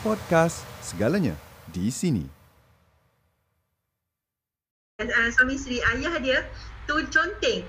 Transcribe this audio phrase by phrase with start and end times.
[0.00, 1.34] Podcast segalanya
[1.68, 2.38] di sini.
[4.98, 6.38] uh, suami isteri ayah dia
[6.90, 7.62] tu conteng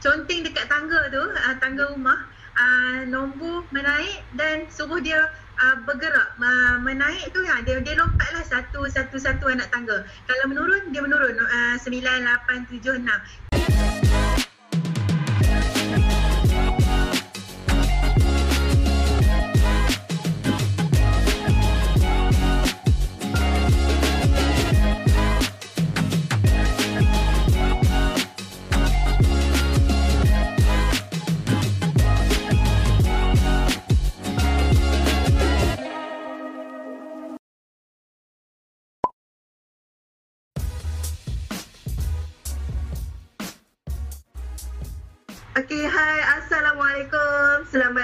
[0.00, 2.24] conteng dekat tangga tu uh, tangga rumah
[2.56, 5.28] uh, nombor menaik dan suruh dia
[5.60, 6.36] uh, bergerak.
[6.40, 10.04] Uh, menaik tu ya dia dia lompat lah satu satu satu anak tangga.
[10.24, 13.45] Kalau menurun dia menurun uh, 9 8 7 6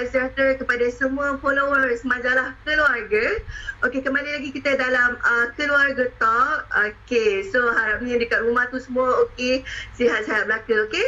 [0.03, 3.39] Selamat sejahtera kepada semua followers majalah Keluarga.
[3.87, 6.67] Okey, kembali lagi kita dalam uh, Keluarga Talk.
[6.75, 9.63] Okey, so harapnya dekat rumah tu semua okey,
[9.95, 11.07] sihat-sihat belaka, okey?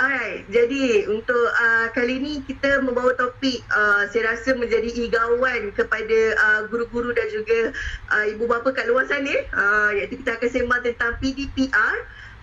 [0.00, 6.18] Alright, jadi untuk uh, kali ni kita membawa topik uh, saya rasa menjadi igawan kepada
[6.40, 7.76] uh, guru-guru dan juga
[8.16, 11.96] uh, ibu bapa kat luar sana uh, iaitu kita akan sembang tentang PDPR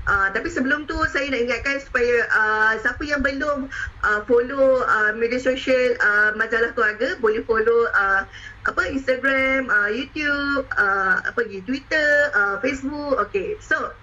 [0.04, 3.72] Uh, tapi sebelum tu saya nak ingatkan supaya uh, siapa yang belum
[4.04, 8.28] uh, follow uh, media sosial uh, majalah keluarga boleh follow uh,
[8.68, 13.16] apa Instagram, uh, YouTube, uh, apa lagi Twitter, uh, Facebook.
[13.28, 13.96] Okay, so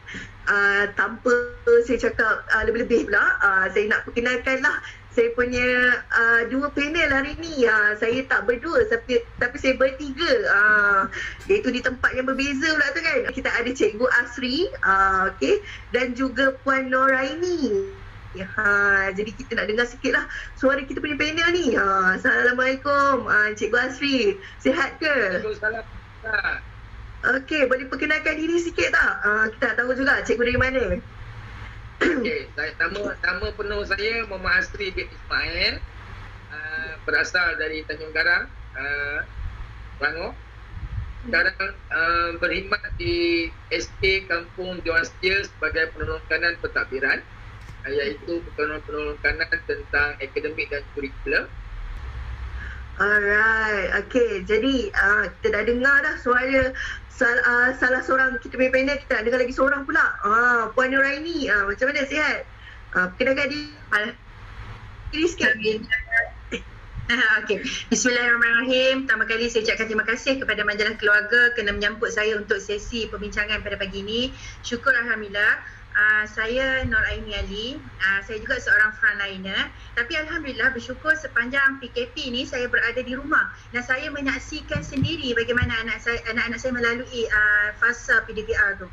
[0.49, 1.33] uh, tanpa
[1.85, 4.81] saya cakap uh, lebih-lebih pula, uh, saya nak perkenalkan lah
[5.21, 5.69] saya punya
[6.17, 11.03] uh, dua panel hari ni uh, saya tak berdua tapi tapi saya bertiga uh,
[11.45, 15.61] iaitu di tempat yang berbeza pula tu kan kita ada cikgu Asri uh, okey
[15.93, 17.93] dan juga puan Noraini
[18.31, 20.23] Ya, ha, jadi kita nak dengar sikit lah
[20.55, 21.75] suara kita punya panel ni.
[21.75, 24.39] Ha, Assalamualaikum uh, Cikgu Asri.
[24.63, 25.43] Sihat ke?
[25.43, 25.83] Waalaikumsalam.
[27.27, 29.13] Okey, boleh perkenalkan diri sikit tak?
[29.27, 30.83] Uh, kita nak tahu juga cikgu dari mana.
[32.01, 32.49] Okey,
[32.81, 35.77] nama nama penuh saya Muhammad Asri bin Ismail.
[36.49, 39.21] Uh, berasal dari Tanjung Garang, uh,
[40.01, 40.33] Selangor.
[41.29, 47.21] Sekarang uh, berkhidmat di SK Kampung Dewan Setia sebagai penolong kanan pentadbiran
[47.85, 51.45] uh, iaitu penolong kanan tentang akademik dan kurikulum.
[52.97, 54.41] Alright, okay.
[54.49, 56.73] Jadi uh, kita dah dengar dah suara
[57.21, 58.97] sal, uh, salah seorang kita punya panel.
[58.97, 60.07] Kita nak dengar lagi seorang pula.
[60.25, 62.49] Uh, Puan Nuraini, uh, macam mana sihat?
[62.97, 63.69] Uh, perkenalkan diri.
[65.13, 65.53] Diri sikit.
[67.43, 67.59] Okey.
[67.91, 69.05] Bismillahirrahmanirrahim.
[69.05, 73.61] Pertama kali saya ucapkan terima kasih kepada majalah keluarga kerana menyambut saya untuk sesi perbincangan
[73.67, 74.31] pada pagi ini.
[74.63, 75.61] Syukur Alhamdulillah.
[75.91, 77.69] Uh, saya Nur Aini Ali.
[77.99, 79.69] Uh, saya juga seorang frontliner.
[79.99, 83.51] Tapi Alhamdulillah bersyukur sepanjang PKP ini saya berada di rumah.
[83.75, 88.87] Dan saya menyaksikan sendiri bagaimana anak saya, anak-anak saya melalui uh, fasa PDPR tu.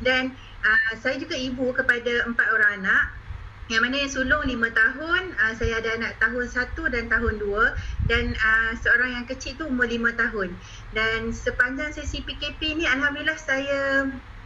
[0.00, 3.24] Dan uh, saya juga ibu kepada empat orang anak
[3.72, 7.72] yang mana yang sulung lima tahun, uh, saya ada anak tahun satu dan tahun dua
[8.12, 10.52] dan uh, seorang yang kecil tu umur lima tahun.
[10.92, 14.04] Dan sepanjang sesi PKP ni Alhamdulillah saya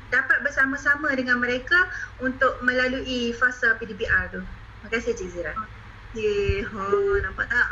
[0.09, 1.89] dapat bersama-sama dengan mereka
[2.21, 4.41] untuk melalui fasa PDPR tu.
[4.41, 5.53] Terima kasih Cik Zira.
[6.09, 6.83] Okay, ha,
[7.21, 7.69] nampak tak?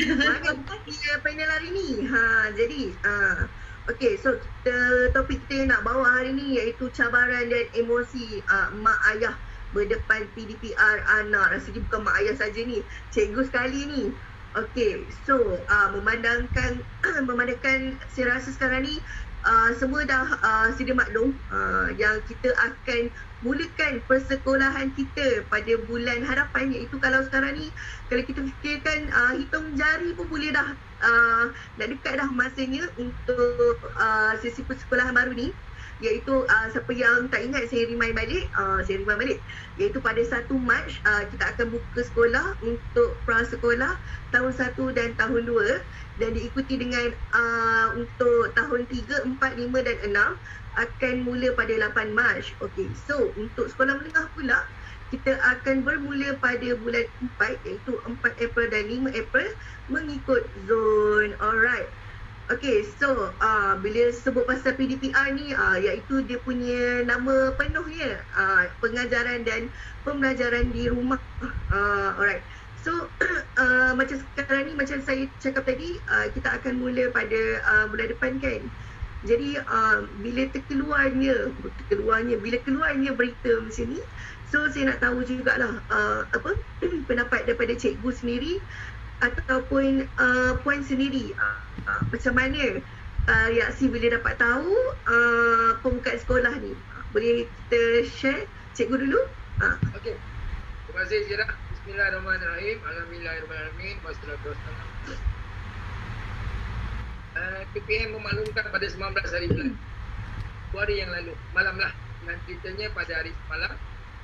[0.00, 0.56] Semangat
[0.88, 2.08] kita panel hari ni.
[2.08, 3.44] Ha, jadi, uh,
[3.92, 8.96] okay, so kita, topik kita nak bawa hari ni iaitu cabaran dan emosi uh, mak
[9.12, 9.36] ayah
[9.76, 11.52] berdepan PDPR anak.
[11.52, 12.80] Rasanya bukan mak ayah saja ni.
[13.12, 14.02] Cikgu sekali ni.
[14.56, 15.36] Okay, so
[15.68, 16.80] uh, memandangkan
[17.28, 18.96] memandangkan saya rasa sekarang ni
[19.44, 23.12] uh, semua dah uh, sedia maklum uh, yang kita akan
[23.44, 27.68] mulakan persekolahan kita pada bulan harapan iaitu kalau sekarang ni
[28.08, 30.72] kalau kita fikirkan uh, hitung jari pun boleh dah
[31.04, 31.44] uh,
[31.76, 35.48] dah dekat dah masanya untuk uh, sesi persekolahan baru ni
[36.02, 39.38] iaitu uh, siapa yang tak ingat saya remind balik uh, saya remind balik
[39.78, 43.94] iaitu pada 1 Mac uh, kita akan buka sekolah untuk prasekolah
[44.34, 49.96] tahun 1 dan tahun 2 dan diikuti dengan uh, untuk tahun 3, 4, 5 dan
[50.10, 50.14] 6
[50.74, 52.42] akan mula pada 8 Mac.
[52.62, 52.90] Okey.
[53.06, 54.66] So, untuk sekolah menengah pula
[55.14, 57.06] kita akan bermula pada bulan
[57.38, 59.48] 4 iaitu 4 April dan 5 April
[59.86, 61.38] mengikut zone.
[61.38, 61.86] Alright.
[62.44, 68.68] Okay, so uh, bila sebut pasal PDPR ni uh, iaitu dia punya nama penuhnya uh,
[68.84, 69.72] pengajaran dan
[70.04, 71.16] pembelajaran di rumah.
[71.72, 72.44] Uh, alright.
[72.84, 73.08] So
[73.64, 78.12] uh, macam sekarang ni macam saya cakap tadi uh, kita akan mula pada uh, bulan
[78.12, 78.60] depan kan.
[79.24, 81.48] Jadi uh, bila terkeluarnya
[81.80, 84.04] terkeluarnya bila keluarnya berita macam ni
[84.52, 86.60] so saya nak tahu jugalah uh, apa
[87.08, 88.60] pendapat daripada cikgu sendiri
[89.24, 92.80] ataupun uh, puan sendiri uh, uh, macam mana
[93.28, 94.74] uh, reaksi bila dapat tahu
[95.08, 96.72] uh, pembukaan sekolah ni?
[97.14, 98.44] Boleh kita share
[98.74, 99.20] cikgu dulu?
[99.62, 99.76] Uh.
[100.00, 100.16] Okey.
[100.90, 101.46] Terima kasih Zira.
[101.74, 102.78] Bismillahirrahmanirrahim.
[102.82, 103.96] Alhamdulillahirrahmanirrahim.
[104.02, 105.18] Wassalamualaikum.
[107.34, 109.70] Uh, KPM memaklumkan pada 19 hari bulan.
[110.70, 111.34] Dua hari yang lalu.
[111.54, 111.92] Malam lah.
[112.24, 113.74] Dan ceritanya pada hari semalam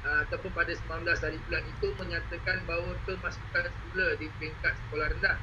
[0.06, 5.36] uh, ataupun pada 19 hari bulan itu menyatakan bahawa kemasukan semula di peringkat sekolah rendah.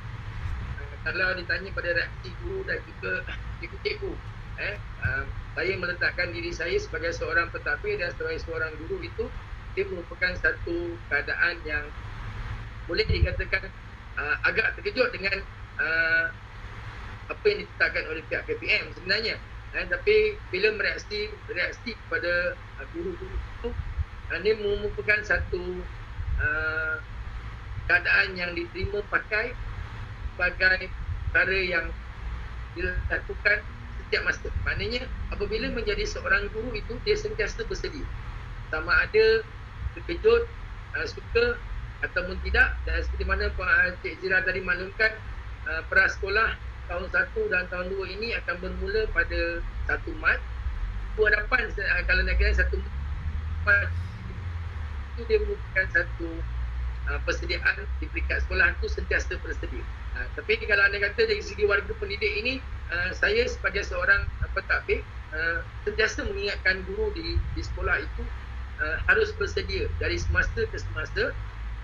[1.08, 3.24] Kalau ditanya pada reaksi guru dan juga
[3.64, 4.12] cikgu-cikgu,
[4.60, 4.76] eh,
[5.08, 5.24] uh,
[5.56, 9.32] saya meletakkan diri saya sebagai seorang pentadbir dan sebagai seorang guru itu
[9.72, 11.88] dia merupakan satu keadaan yang
[12.92, 13.72] boleh dikatakan
[14.20, 15.40] uh, agak terkejut dengan
[15.80, 16.28] uh,
[17.32, 19.40] apa yang ditetapkan oleh pihak KPM sebenarnya.
[19.80, 23.70] Eh, tapi bila mereaksi reaksi kepada uh, guru-guru itu
[24.28, 25.80] ini merupakan satu
[26.44, 26.96] uh,
[27.88, 29.56] keadaan yang diterima pakai
[30.38, 30.94] sebagai
[31.34, 31.86] perkara yang
[32.78, 33.58] dilakukan
[34.06, 38.06] setiap masa maknanya apabila menjadi seorang guru itu dia sentiasa bersedia
[38.70, 39.42] sama ada
[39.98, 40.46] terkejut
[40.94, 41.58] uh, suka
[42.06, 45.18] ataupun tidak dan seperti mana Pak Cik Zira tadi maklumkan
[45.66, 46.54] uh, prasekolah
[46.88, 49.60] tahun 1 dan tahun 2 ini akan bermula pada
[49.92, 50.40] 1 Mac.
[51.14, 52.70] Itu harapan uh, kalau nak kira 1
[53.66, 53.90] Mac
[55.18, 56.30] itu dia merupakan satu
[57.10, 59.82] uh, persediaan di peringkat sekolah itu sentiasa bersedia.
[60.18, 62.58] Uh, tapi kalau anda kata dari segi warga pendidik ini,
[62.90, 68.24] uh, saya sebagai seorang uh, pentadbir uh, sentiasa mengingatkan guru di, di sekolah itu
[68.82, 71.38] uh, harus bersedia dari semasa ke semasa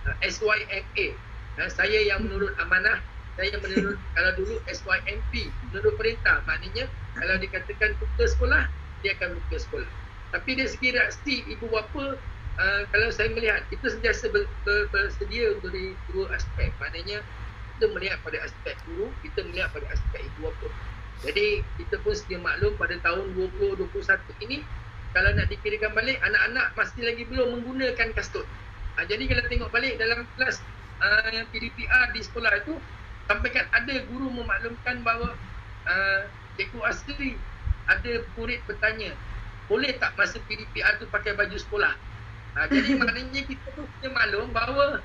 [0.10, 1.14] uh, SYMA.
[1.62, 2.98] Uh, saya yang menurut amanah
[3.38, 6.42] saya menurut kalau dulu SYMP menurut perintah.
[6.50, 8.64] Maknanya kalau dikatakan buka sekolah
[9.06, 9.92] dia akan buka sekolah.
[10.34, 12.18] Tapi dari segi reaksi ibu bapa
[12.58, 15.74] uh, kalau saya melihat kita sentiasa ber, ber, bersedia untuk
[16.10, 16.74] dua aspek.
[16.82, 17.22] Maknanya
[17.84, 20.68] kita melihat pada aspek guru kita melihat pada aspek ibu bapa.
[21.28, 23.84] Jadi kita pun sedia maklum pada tahun 2021
[24.48, 24.64] ini
[25.12, 28.48] kalau nak dikirakan balik anak-anak masih lagi belum menggunakan kasut
[28.96, 30.64] uh, jadi kalau tengok balik dalam kelas
[31.04, 32.80] uh, PDPR di sekolah itu
[33.28, 35.36] sampaikan ada guru memaklumkan bahawa
[35.84, 36.22] uh,
[36.56, 37.36] cikgu asli
[37.92, 39.12] ada murid bertanya
[39.68, 41.92] boleh tak masa PDPR tu pakai baju sekolah?
[42.56, 45.04] Uh, jadi maknanya kita tu punya maklum bahawa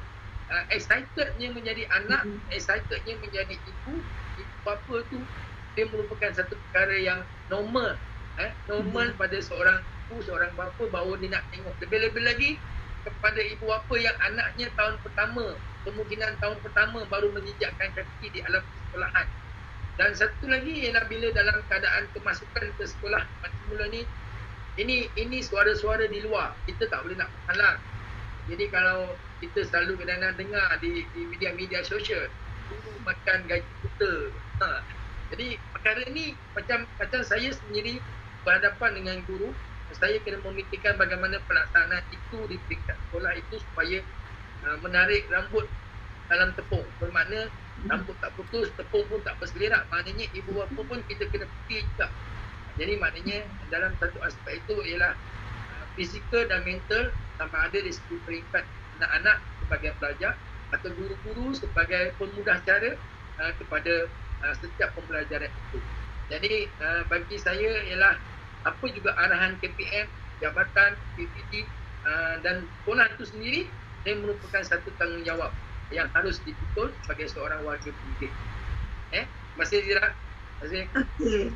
[0.51, 2.57] uh, excitednya menjadi anak mm-hmm.
[2.57, 3.95] excitednya menjadi ibu
[4.41, 5.19] ibu bapa tu
[5.77, 7.21] dia merupakan satu perkara yang
[7.53, 7.95] normal
[8.41, 9.21] eh normal mm-hmm.
[9.21, 9.79] pada seorang
[10.09, 12.51] ibu seorang bapa bahawa dia nak tengok lebih-lebih lagi
[13.07, 15.57] kepada ibu bapa yang anaknya tahun pertama
[15.89, 19.27] kemungkinan tahun pertama baru menjejakkan kaki di alam sekolahan.
[19.99, 23.25] Dan satu lagi ialah bila dalam keadaan kemasukan ke sekolah
[23.73, 24.07] mula ni,
[24.79, 26.55] ini ini suara-suara di luar.
[26.69, 27.79] Kita tak boleh nak halang.
[28.47, 32.27] Jadi kalau kita selalu kadang-kadang dengar di, di media-media sosial,
[32.69, 34.13] guru makan gaji kita.
[34.63, 34.83] Ha.
[35.35, 38.03] Jadi perkara ni macam macam saya sendiri
[38.43, 39.55] berhadapan dengan guru,
[39.97, 43.99] saya kena memikirkan bagaimana pelaksanaan itu di tingkat sekolah itu supaya
[44.67, 45.65] uh, menarik rambut
[46.29, 46.85] dalam tepung.
[47.01, 47.49] Bermakna
[47.87, 49.87] rambut tak putus, tepung pun tak berselirak.
[49.89, 52.09] Maknanya ibu bapa pun kita kena fikir juga.
[52.79, 53.39] Jadi maknanya
[53.75, 55.15] dalam satu aspek itu ialah
[55.77, 57.93] uh, fizikal dan mental sama ada di
[58.27, 58.65] peringkat
[58.99, 60.33] anak-anak sebagai pelajar
[60.75, 62.93] atau guru-guru sebagai pemudah cara
[63.41, 64.11] uh, kepada
[64.45, 65.79] uh, setiap pembelajaran itu.
[66.29, 68.21] Jadi uh, bagi saya ialah
[68.67, 70.11] apa juga arahan KPM,
[70.45, 71.65] jabatan, PPD
[72.05, 73.61] uh, dan sekolah itu sendiri
[74.05, 75.51] dia merupakan satu tanggungjawab
[75.89, 78.33] yang harus dipikul sebagai seorang warga pendidik.
[79.17, 79.25] Eh,
[79.57, 80.13] masih Zira?
[80.61, 80.85] Masih?
[80.93, 81.49] Okay.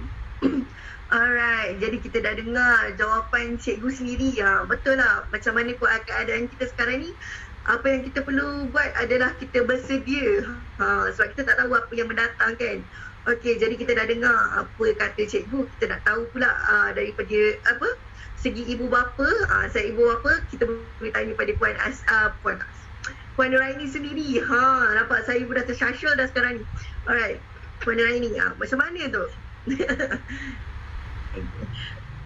[1.12, 4.64] Alright, jadi kita dah dengar jawapan cikgu sendiri ya.
[4.64, 7.10] Betul lah macam mana pun keadaan kita sekarang ni
[7.62, 10.42] apa yang kita perlu buat adalah kita bersedia.
[10.82, 12.78] Ha, sebab kita tak tahu apa yang mendatang kan.
[13.22, 17.38] Okey, jadi kita dah dengar apa kata cikgu, kita nak tahu pula uh, daripada
[17.70, 17.94] apa
[18.34, 22.58] segi ibu bapa, uh, saya ibu bapa, kita boleh tanya pada puan As, uh, puan
[22.58, 22.78] As.
[23.38, 24.42] Puan Nuraini sendiri.
[24.42, 26.64] Ha, nampak saya pun dah tersyashul dah sekarang ni.
[27.06, 27.38] Alright.
[27.86, 29.24] Puan Nuraini, ha, macam mana tu?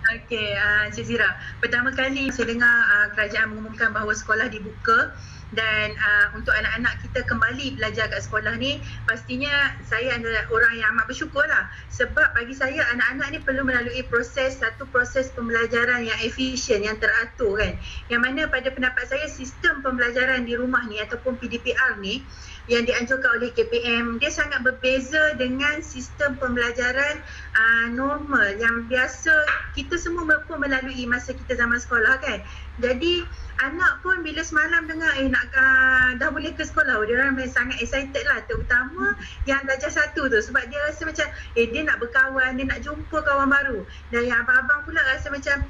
[0.07, 1.35] Okey, uh, Cik Zira.
[1.59, 5.13] Pertama kali saya dengar uh, kerajaan mengumumkan bahawa sekolah dibuka
[5.55, 10.91] dan uh, untuk anak-anak kita kembali belajar kat sekolah ni pastinya saya adalah orang yang
[10.99, 16.19] amat bersyukur lah sebab bagi saya anak-anak ni perlu melalui proses satu proses pembelajaran yang
[16.27, 17.79] efisien yang teratur kan
[18.11, 22.27] yang mana pada pendapat saya sistem pembelajaran di rumah ni ataupun PDPR ni
[22.67, 27.23] yang dianjurkan oleh KPM dia sangat berbeza dengan sistem pembelajaran
[27.55, 29.31] uh, normal yang biasa
[29.79, 32.43] kita semua pun melalui masa kita zaman sekolah kan.
[32.83, 33.23] Jadi
[33.63, 37.07] anak pun bila semalam dengar eh nak uh, dah boleh ke sekolah?
[37.07, 39.15] Dia orang sangat excited lah terutama
[39.47, 40.39] yang darjah satu tu.
[40.43, 43.87] Sebab dia rasa macam eh dia nak berkawan dia nak jumpa kawan baru.
[44.11, 45.63] Dan yang abang-abang pula rasa macam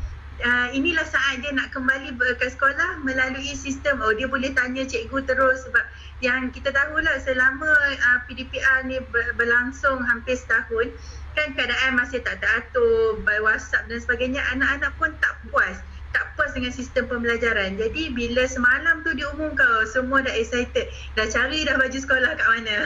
[0.43, 5.25] uh, inilah saat dia nak kembali ke sekolah melalui sistem oh dia boleh tanya cikgu
[5.25, 5.85] terus sebab
[6.21, 7.69] yang kita tahulah selama
[8.01, 9.01] uh, PDPR ni
[9.37, 10.93] berlangsung hampir setahun
[11.37, 15.77] kan keadaan masih tak teratur by WhatsApp dan sebagainya anak-anak pun tak puas
[16.17, 17.77] tak puas dengan sistem pembelajaran.
[17.77, 20.89] Jadi bila semalam tu diumumkan semua dah excited.
[21.13, 22.77] Dah cari dah baju sekolah kat mana.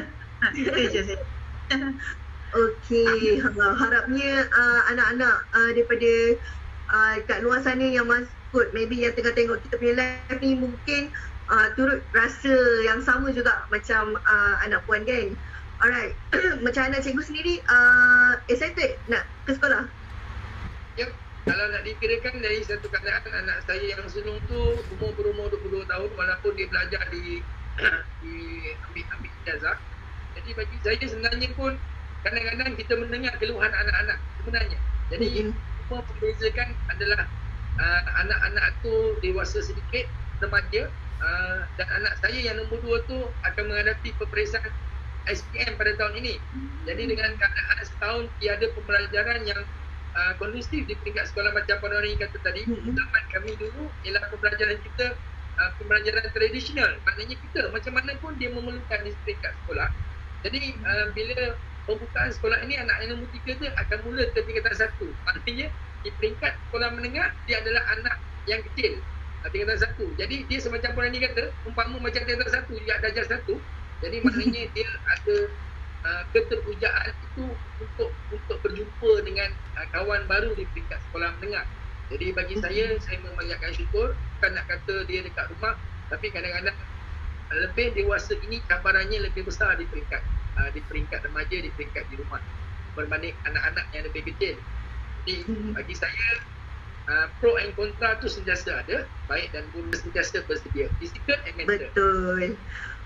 [0.43, 1.23] Ha, itu je saya.
[2.51, 3.39] Okey,
[3.87, 6.11] harapnya uh, anak-anak uh, daripada
[6.91, 11.03] uh, kat luar sana yang masuk maybe yang tengah tengok kita punya live ni mungkin
[11.49, 12.55] uh, turut rasa
[12.85, 15.33] yang sama juga macam uh, anak puan kan.
[15.81, 16.13] Alright,
[16.67, 19.89] macam mana cikgu sendiri uh, excited nak ke sekolah?
[21.01, 21.11] Yep
[21.49, 26.11] kalau nak dikirakan dari satu keadaan anak saya yang sulung tu umur berumur 22 tahun
[26.13, 27.41] walaupun dia belajar di
[28.23, 28.37] di
[28.85, 29.77] ambil ambil ijazah
[30.37, 31.73] jadi bagi saya sebenarnya pun
[32.21, 34.79] kadang-kadang kita mendengar keluhan anak-anak sebenarnya
[35.09, 35.70] jadi mm-hmm.
[35.91, 37.27] Apa membezakan adalah
[37.83, 40.07] uh, anak-anak tu dewasa sedikit
[40.39, 40.87] remaja
[41.19, 44.71] uh, dan anak saya yang nombor dua tu akan menghadapi peperiksaan
[45.27, 46.39] SPM pada tahun ini.
[46.87, 49.61] Jadi dengan keadaan setahun tiada pembelajaran yang
[50.15, 52.95] uh, kondusif di peringkat sekolah macam Puan Nori kata tadi mm-hmm.
[52.95, 55.19] zaman kami dulu ialah pembelajaran kita
[55.59, 56.91] uh, pembelajaran tradisional.
[57.03, 59.91] Maknanya kita macam mana pun dia memerlukan di peringkat sekolah.
[60.47, 64.75] Jadi uh, bila pembukaan sekolah ini anak yang nombor tiga tu akan mula ke tingkatan
[64.77, 65.67] satu maknanya
[66.01, 68.17] di peringkat sekolah menengah dia adalah anak
[68.49, 69.01] yang kecil
[69.53, 73.57] tingkatan satu jadi dia semacam Puan Nori kata umpama macam tingkatan satu juga darjah satu
[74.01, 75.37] jadi maknanya dia ada
[76.05, 77.45] uh, keterpujaan itu
[77.81, 81.67] untuk untuk berjumpa dengan uh, kawan baru di peringkat sekolah menengah.
[82.11, 82.63] Jadi bagi hmm.
[82.65, 84.17] saya, saya membanyakkan syukur.
[84.17, 85.77] Bukan nak kata dia dekat rumah,
[86.09, 86.75] tapi kadang-kadang
[87.51, 90.23] lebih dewasa ini cabarannya lebih besar di peringkat
[90.61, 92.45] uh, di peringkat remaja, di peringkat di rumah
[92.93, 94.55] berbanding anak-anak yang lebih kecil.
[95.25, 95.73] Jadi hmm.
[95.73, 96.29] bagi saya,
[97.09, 100.93] uh, pro and kontra tu sentiasa ada, baik dan buruk sentiasa bersedia.
[101.01, 101.89] Physical and mental.
[101.91, 102.61] Betul.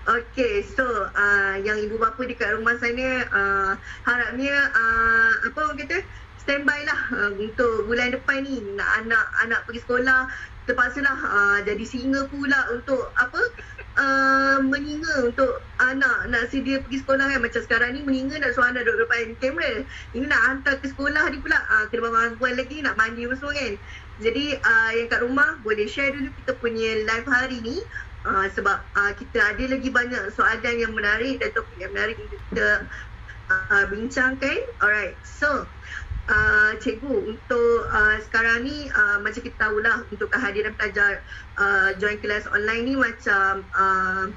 [0.05, 0.85] Okay, so
[1.17, 3.73] uh, yang ibu bapa dekat rumah sana uh,
[4.05, 6.05] harapnya uh, apa orang kata
[6.45, 10.29] standby lah uh, untuk bulan depan ni nak anak anak pergi sekolah
[10.65, 13.41] terpaksa lah uh, jadi singa pula untuk apa
[14.01, 16.29] uh, meninga untuk anak.
[16.29, 19.85] Nak sedia pergi sekolah kan macam sekarang ni meninga nak suruh anak duduk depan kamera.
[20.13, 21.59] Ini nak hantar ke sekolah ni pula.
[21.69, 23.73] Uh, kena bangun lagi nak mandi semua kan.
[24.15, 27.77] Jadi uh, yang kat rumah boleh share dulu kita punya live hari ni.
[28.25, 32.89] Uh, sebab uh, kita ada lagi banyak soalan yang menarik dan topik yang menarik kita
[33.53, 34.65] uh, bincangkan.
[34.81, 35.69] Alright, so
[36.29, 41.21] uh, cikgu untuk uh, sekarang ni uh, macam kita tahulah untuk kehadiran pelajar
[41.57, 44.29] uh, join kelas online ni macam uh,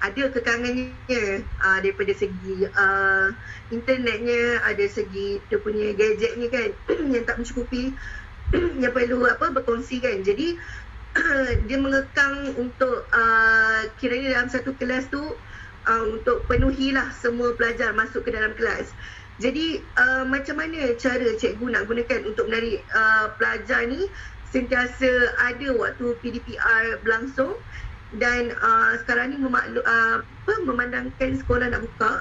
[0.00, 3.28] ada kekangannya uh, daripada segi uh,
[3.68, 6.70] internetnya, ada segi dia punya gadgetnya kan
[7.12, 7.92] yang tak mencukupi
[8.82, 10.24] yang perlu apa berkongsi kan.
[10.24, 10.56] Jadi
[11.68, 18.24] dia mengekang untuk uh, kiranya dalam satu kelas tu uh, untuk penuhilah semua pelajar masuk
[18.24, 18.88] ke dalam kelas.
[19.40, 24.04] Jadi uh, macam mana cara cikgu nak gunakan untuk menarik uh, pelajar ni?
[24.52, 25.08] Sentiasa
[25.40, 27.56] ada waktu PDPR berlangsung
[28.20, 32.20] dan uh, sekarang ni memakluk, uh, apa, memandangkan sekolah nak buka.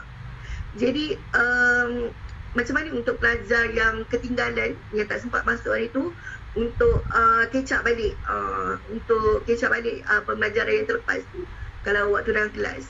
[0.79, 2.13] Jadi um,
[2.55, 6.15] macam mana untuk pelajar yang ketinggalan yang tak sempat masuk hari tu
[6.55, 11.43] untuk uh, catch up balik uh, untuk catch up balik uh, pembelajaran yang terlepas tu?
[11.83, 12.87] Kalau waktu dalam kelas.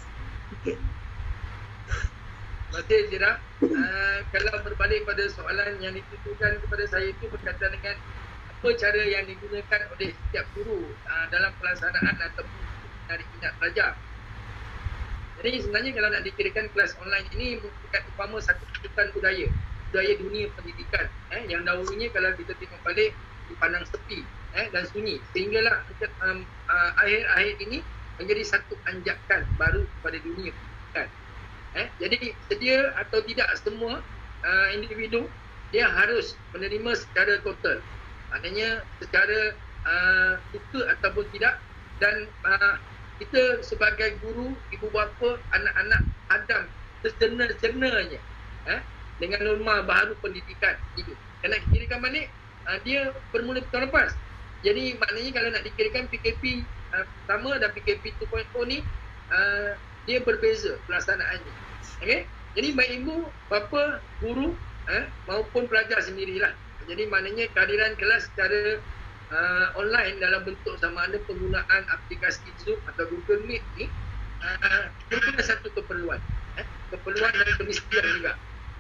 [0.60, 0.99] Okey
[2.70, 3.42] Kasih Zira.
[3.66, 7.98] Uh, kalau berbalik pada soalan yang ditujukan kepada saya itu berkaitan dengan
[8.50, 12.62] apa cara yang digunakan oleh setiap guru uh, dalam pelaksanaan ataupun
[13.10, 13.92] menarik minat pelajar.
[15.40, 19.48] Jadi sebenarnya kalau nak dikirakan kelas online ini merupakan umpama satu kejutan budaya,
[19.90, 21.08] budaya dunia pendidikan.
[21.32, 23.16] Eh, yang dahulunya kalau kita tengok balik
[23.50, 24.22] dipandang sepi
[24.54, 25.82] eh, dan sunyi sehinggalah
[26.28, 27.80] um, uh, akhir-akhir ini
[28.22, 30.54] menjadi satu anjakan baru kepada dunia
[30.94, 31.08] kan
[31.78, 34.02] eh, jadi sedia atau tidak semua
[34.46, 35.28] uh, individu
[35.70, 37.78] dia harus menerima secara total
[38.34, 39.54] maknanya secara
[39.86, 41.62] uh, suka ataupun tidak
[42.00, 42.80] dan uh,
[43.20, 46.64] kita sebagai guru, ibu bapa, anak-anak Adam
[47.04, 48.20] secerna-cernanya
[48.68, 48.82] eh,
[49.20, 51.12] dengan norma baru pendidikan itu.
[51.44, 52.32] Kena kirakan balik
[52.68, 54.16] uh, dia bermula tahun lepas.
[54.64, 56.64] Jadi maknanya kalau nak dikirakan PKP
[56.96, 58.80] uh, pertama dan PKP 2.0 ni
[59.32, 59.72] uh,
[60.06, 61.54] dia berbeza pelaksanaannya.
[62.04, 62.28] Okey?
[62.56, 63.16] Jadi baik ibu,
[63.48, 64.56] bapa, guru
[64.90, 66.52] eh, maupun pelajar sendirilah.
[66.90, 68.82] Jadi maknanya kehadiran kelas secara
[69.30, 73.86] uh, online dalam bentuk sama ada penggunaan aplikasi Zoom atau Google Meet ni
[74.42, 76.18] uh, merupakan satu keperluan.
[76.58, 78.34] Eh, keperluan dan kemestian juga.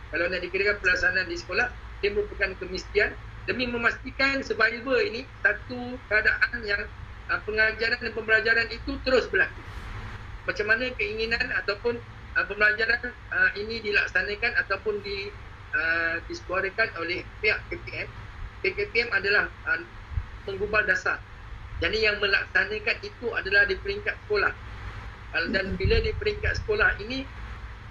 [0.09, 1.69] Kalau nak dikirakan pelaksanaan di sekolah,
[2.01, 3.13] dia merupakan kemestian
[3.45, 6.81] demi memastikan survival ini satu keadaan yang
[7.29, 9.61] uh, pengajaran dan pembelajaran itu terus berlaku.
[10.49, 12.01] Macam mana keinginan ataupun
[12.33, 15.29] uh, pembelajaran uh, ini dilaksanakan ataupun di
[15.77, 18.09] uh, disuarakan oleh pihak KPM.
[18.65, 19.77] KPM adalah uh,
[20.49, 21.21] menggubal dasar.
[21.85, 24.49] Jadi yang melaksanakan itu adalah di peringkat sekolah.
[25.37, 27.29] Uh, dan bila di peringkat sekolah ini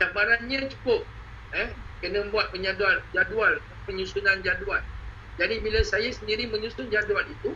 [0.02, 1.06] cabarannya cukup.
[1.54, 1.70] Eh,
[2.02, 4.82] kena buat penyadual jadual penyusunan jadual.
[5.38, 7.54] Jadi bila saya sendiri menyusun jadual itu,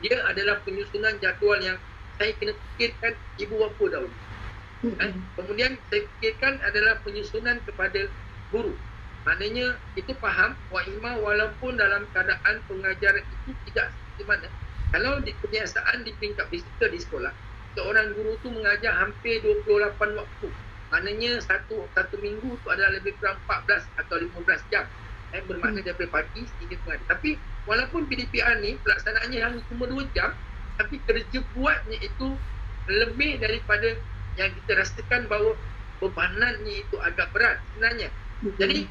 [0.00, 1.76] dia adalah penyusunan jadual yang
[2.18, 4.16] saya kena fikirkan ibu bapa dahulu.
[5.02, 8.00] Eh, kemudian saya fikirkan adalah penyusunan kepada
[8.52, 8.78] guru.
[9.26, 14.48] Maknanya itu faham Wa'imah walaupun dalam keadaan pengajaran itu tidak seperti mana.
[14.94, 17.32] Kalau di kebiasaan di peringkat fizikal di sekolah,
[17.74, 20.48] seorang guru tu mengajar hampir 28 waktu.
[20.94, 24.86] Maknanya satu satu minggu tu adalah lebih kurang 14 atau 15 jam.
[25.34, 25.86] Eh, bermakna Hmm.
[25.90, 27.04] daripada pagi hingga tengah hari.
[27.10, 27.30] Tapi
[27.66, 30.30] walaupun PDPR ni pelaksanaannya hanya cuma 2 jam,
[30.78, 32.34] tapi kerja buatnya itu
[32.90, 33.96] lebih daripada
[34.34, 35.54] yang kita rasakan bahawa
[36.02, 38.08] bebanannya itu agak berat sebenarnya.
[38.58, 38.84] Jadi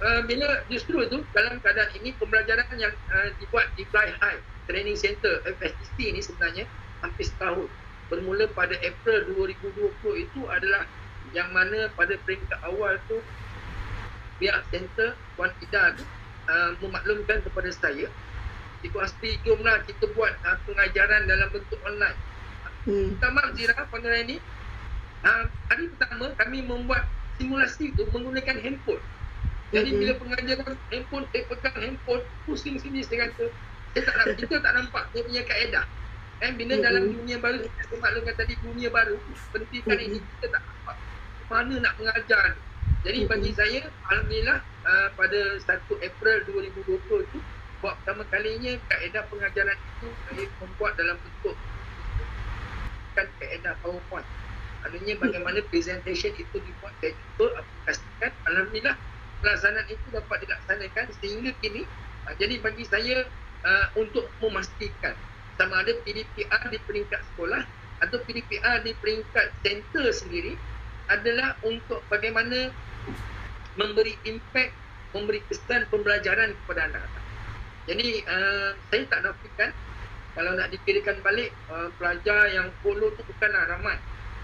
[0.00, 4.96] uh, bila justru itu dalam keadaan ini pembelajaran yang uh, dibuat di Fly High Training
[4.96, 6.64] Center FSTC ini sebenarnya
[7.04, 7.68] hampir setahun.
[8.08, 10.82] Bermula pada April 2020 itu adalah
[11.30, 13.22] yang mana pada peringkat awal tu
[14.42, 16.02] pihak center Wan Ida tu
[16.48, 18.10] uh, memaklumkan kepada saya
[18.80, 22.16] Cikgu Asri jomlah kita buat uh, pengajaran dalam bentuk online.
[22.88, 23.12] Hmm.
[23.16, 24.36] Pertama Zira pada hari ini
[25.20, 27.04] uh, hari pertama kami membuat
[27.36, 29.04] simulasi tu menggunakan handphone.
[29.70, 29.98] Jadi Mhm.
[30.02, 33.54] bila pengajaran handphone, saya pegang handphone, pusing sini saya kata,
[33.94, 35.84] saya tak nampak, kita tak nampak dia punya kaedah.
[36.40, 36.82] Eh, bila Mhm.
[36.82, 39.14] dalam dunia baru, saya maklumkan tadi dunia baru,
[39.54, 40.06] pendidikan Mhm.
[40.10, 40.96] ini kita tak nampak
[41.46, 42.46] mana nak mengajar.
[43.00, 43.28] Jadi Mhm.
[43.30, 47.38] bagi saya, Alhamdulillah uh, pada 1 April 2020 tu,
[47.80, 51.56] buat pertama kalinya kaedah pengajaran itu saya membuat dalam bentuk
[53.16, 54.28] kan kaedah PowerPoint.
[54.80, 58.32] Maknanya bagaimana presentation itu dibuat saya cuba aplikasikan.
[58.48, 58.96] Alhamdulillah
[59.40, 61.82] pelaksanaan itu dapat dilaksanakan sehingga kini.
[62.28, 63.24] Uh, jadi bagi saya
[63.64, 65.16] uh, untuk memastikan
[65.56, 67.64] sama ada PDPR di peringkat sekolah
[68.00, 70.56] atau PDPR di peringkat center sendiri
[71.12, 72.72] adalah untuk bagaimana
[73.76, 74.72] memberi impact,
[75.12, 77.29] memberi kesan pembelajaran kepada anak-anak.
[77.88, 79.70] Jadi uh, saya tak nafikan
[80.36, 83.96] kalau nak dikirakan balik uh, pelajar yang follow tu bukanlah ramai.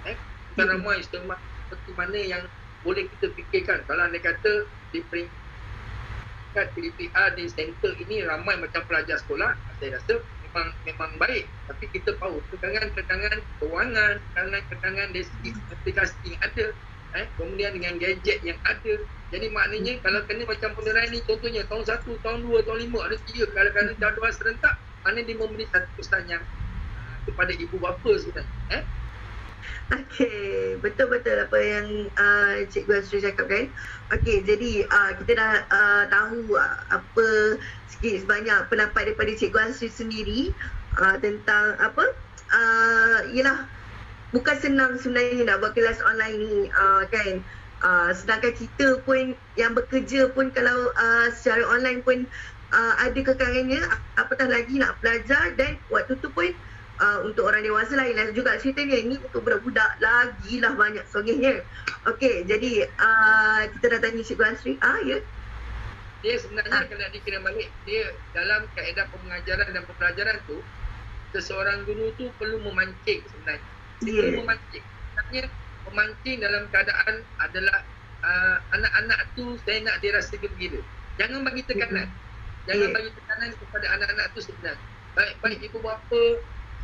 [0.09, 0.17] Eh?
[0.55, 0.73] Bukan Mhm.
[0.81, 2.43] ramai setengah seperti mana yang
[2.83, 3.83] boleh kita fikirkan.
[3.87, 10.15] Kalau anda kata di peringkat PDPR di center ini ramai macam pelajar sekolah, saya rasa
[10.47, 11.45] memang memang baik.
[11.67, 16.67] Tapi kita tahu kekangan-kekangan kewangan, kekangan-kekangan dari segi aplikasi yang ada,
[17.17, 18.95] eh, kemudian dengan gadget yang ada.
[19.33, 23.17] Jadi maknanya kalau kena macam penilaian ni contohnya tahun 1, tahun 2, tahun 5 ada
[23.19, 26.43] 3 kadang-kadang jadual serentak mana dia memberi satu pesan yang
[26.99, 28.85] uh, kepada ibu bapa sebenarnya eh?
[29.87, 33.71] Okey, betul-betul apa yang uh, Cikgu Asri cakap kan.
[34.19, 37.27] Okey, jadi uh, kita dah uh, tahu uh, apa
[37.87, 40.51] sikit sebanyak pendapat daripada Cikgu Asri sendiri
[40.99, 42.03] uh, tentang apa?
[42.51, 43.67] Uh, yelah
[44.37, 47.41] bukan senang sebenarnya nak buat kelas online ni uh, kan.
[47.81, 52.29] Uh, sedangkan kita pun yang bekerja pun kalau uh, secara online pun
[52.73, 53.81] uh, ada kekangannya
[54.17, 56.53] apatah lagi nak belajar dan waktu tu pun
[57.01, 61.65] uh, untuk orang dewasa lain lah juga ceritanya ini untuk budak-budak lagi lah banyak songehnya.
[62.09, 64.73] Okey, jadi uh, kita dah tanya Cikgu Asri.
[64.85, 65.21] Ah, ya.
[66.25, 66.89] dia sebenarnya Ah.
[66.89, 70.59] kena dikira balik dia dalam kaedah pengajaran dan pembelajaran tu
[71.31, 73.63] seseorang guru tu perlu memancing sebenarnya
[74.01, 74.21] dia Ya.
[74.23, 74.85] perlu memancing.
[74.85, 75.45] Sebenarnya
[75.85, 77.79] memancing dalam keadaan adalah
[78.21, 80.81] uh, anak-anak tu saya nak dia rasa gembira
[81.17, 82.09] jangan bagi tekanan.
[82.67, 82.95] Jangan Ya.
[82.95, 84.83] bagi tekanan kepada anak-anak tu sebenarnya.
[85.15, 86.23] Baik baik ibu bapa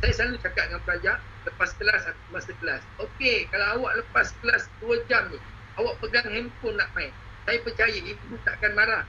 [0.01, 2.81] saya selalu cakap dengan pelajar lepas kelas atau masa kelas.
[2.97, 5.37] Okey kalau awak lepas kelas 2 jam ni
[5.75, 7.11] awak pegang handphone nak main.
[7.43, 9.03] Saya percaya ibu takkan marah.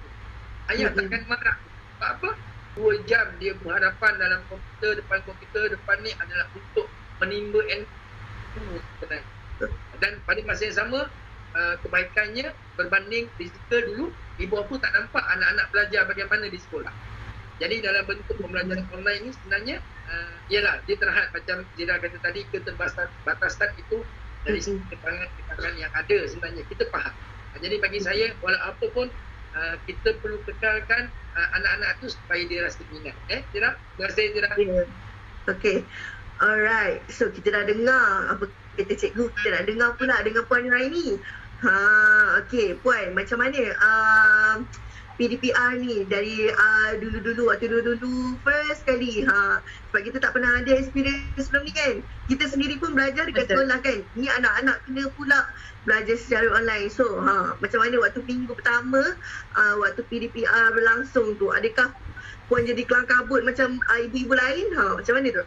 [0.68, 0.96] Ayah Mhm.
[0.98, 1.56] takkan marah.
[1.94, 2.30] Sebab apa?
[2.74, 6.90] 2 jam dia berhadapan dalam komputer depan komputer depan ni adalah untuk
[7.22, 9.27] menimba ilmu sebenarnya
[10.03, 11.00] dan pada masa yang sama
[11.55, 14.07] uh, kebaikannya berbanding fizikal dulu
[14.42, 16.90] ibu bapa tak nampak anak-anak belajar bagaimana di sekolah
[17.62, 19.77] jadi dalam bentuk pembelajaran online ni sebenarnya
[20.11, 24.03] uh, ialah dia terhad macam Zira kata tadi keterbatasan batasan itu
[24.44, 27.14] dari keterangan-keterangan yang ada sebenarnya kita faham.
[27.57, 29.09] Ah, Jadi bagi saya walau apa pun
[29.57, 33.16] uh, kita perlu kekalkan uh, anak-anak tu supaya dia rasa minat.
[33.33, 33.79] Eh, Tira?
[33.96, 34.50] Terima kasih Tira.
[34.61, 34.87] Yeah.
[35.44, 35.85] Okay.
[36.42, 37.02] Alright.
[37.10, 39.30] So kita dah dengar apa kata cikgu.
[39.38, 41.18] Kita dah dengar pula dengan Puan Raini.
[41.62, 41.74] Ha,
[42.42, 42.74] okay.
[42.82, 44.54] Puan, macam mana uh,
[45.14, 50.74] PDPR ni dari uh, dulu-dulu waktu dulu-dulu first kali ha sebab kita tak pernah ada
[50.74, 51.94] experience sebelum ni kan
[52.26, 53.62] kita sendiri pun belajar dekat Betul.
[53.62, 55.46] sekolah kan ni anak-anak kena pula
[55.86, 59.14] belajar secara online so ha macam mana waktu minggu pertama
[59.54, 61.94] uh, waktu PDPR berlangsung tu adakah
[62.50, 65.44] puan jadi kelang kabut macam uh, ibu-ibu lain ha macam mana tu.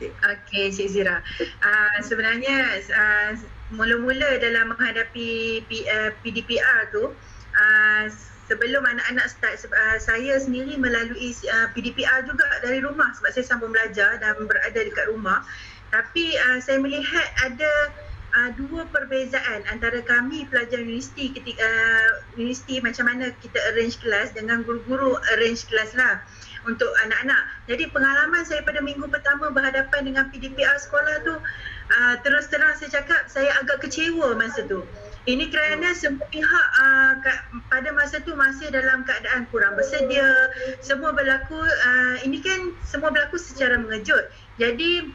[0.00, 1.20] Okey, Cik Zira.
[1.60, 3.30] Uh, sebenarnya uh,
[3.72, 7.12] mula-mula dalam menghadapi P, uh, PDPR tu,
[7.56, 8.04] uh,
[8.46, 13.72] sebelum anak-anak start, uh, saya sendiri melalui uh, PDPR juga dari rumah sebab saya sambung
[13.72, 15.44] belajar dan berada dekat rumah.
[15.92, 17.92] Tapi uh, saya melihat ada
[18.32, 24.32] uh, dua perbezaan antara kami pelajar universiti ketika uh, universiti macam mana kita arrange kelas
[24.32, 26.20] dengan guru-guru arrange kelas lah
[26.62, 27.42] untuk anak-anak.
[27.66, 33.02] Jadi pengalaman saya pada minggu pertama berhadapan dengan PDPR sekolah tu uh, terus terang saya
[33.02, 34.86] cakap saya agak kecewa masa tu.
[35.22, 37.38] Ini kerana semua pihak uh, kat,
[37.70, 40.50] pada masa tu masih dalam keadaan kurang bersedia.
[40.82, 44.26] Semua berlaku uh, ini kan semua berlaku secara mengejut.
[44.58, 45.14] Jadi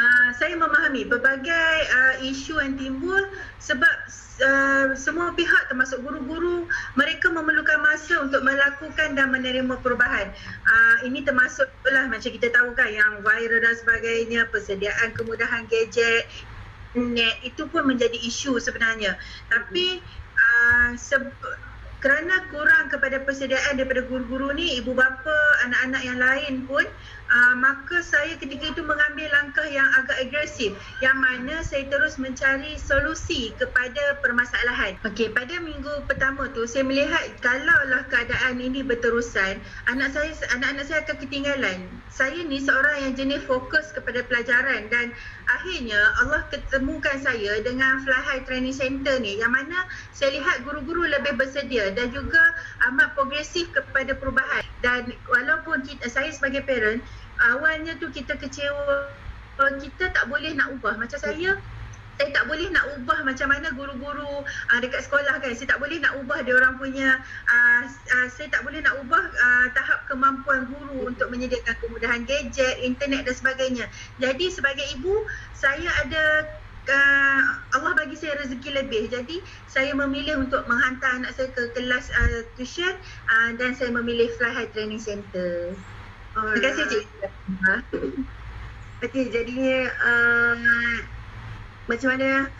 [0.00, 3.20] uh, saya memahami berbagai uh, isu yang timbul
[3.60, 3.94] sebab
[4.40, 6.64] uh, semua pihak termasuk guru-guru
[6.96, 10.32] mereka memerlukan masa untuk melakukan dan menerima perubahan.
[10.64, 16.24] Uh, ini termasuk lah macam kita tahu kan yang viral dan sebagainya, persediaan kemudahan gadget,
[16.96, 19.20] net itu pun menjadi isu sebenarnya.
[19.52, 20.00] Tapi
[20.34, 21.36] uh, seb-
[22.00, 25.36] kerana kurang kepada persediaan daripada guru-guru ni, ibu bapa,
[25.68, 26.80] anak-anak yang lain pun
[27.30, 32.76] uh, maka saya ketika itu mengambil langkah yang agak agresif yang mana saya terus mencari
[32.76, 34.98] solusi kepada permasalahan.
[35.06, 40.98] Okey, pada minggu pertama tu saya melihat kalaulah keadaan ini berterusan, anak saya anak-anak saya
[41.06, 41.78] akan ketinggalan.
[42.10, 45.14] Saya ni seorang yang jenis fokus kepada pelajaran dan
[45.46, 51.38] akhirnya Allah ketemukan saya dengan High Training Center ni yang mana saya lihat guru-guru lebih
[51.38, 52.42] bersedia dan juga
[52.90, 57.04] amat progresif kepada perubahan dan walaupun kita, saya sebagai parent
[57.40, 59.08] awalnya tu kita kecewa.
[59.60, 60.96] Kita tak boleh nak ubah.
[60.96, 61.60] Macam saya
[62.20, 65.56] saya tak boleh nak ubah macam mana guru-guru uh, dekat sekolah kan.
[65.56, 67.16] Saya tak boleh nak ubah dia orang punya
[67.48, 72.76] uh, uh, saya tak boleh nak ubah uh, tahap kemampuan guru untuk menyediakan kemudahan gadget
[72.84, 73.88] internet dan sebagainya.
[74.20, 75.24] Jadi sebagai ibu
[75.56, 76.44] saya ada
[76.92, 77.40] uh,
[77.80, 79.08] Allah bagi saya rezeki lebih.
[79.08, 83.00] Jadi saya memilih untuk menghantar anak saya ke kelas uh, tuition
[83.32, 85.72] uh, dan saya memilih Fly High Training Center
[86.34, 87.04] terima kasih Cik.
[89.00, 90.54] Okey, jadinya uh,
[91.88, 92.52] macam mana?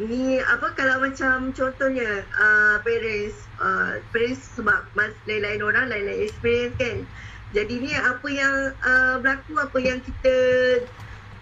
[0.00, 6.72] Ni apa kalau macam contohnya uh, parents uh, parents sebab mas lain-lain orang lain-lain experience
[6.80, 7.04] kan.
[7.52, 10.36] Jadi ni apa yang uh, berlaku apa yang kita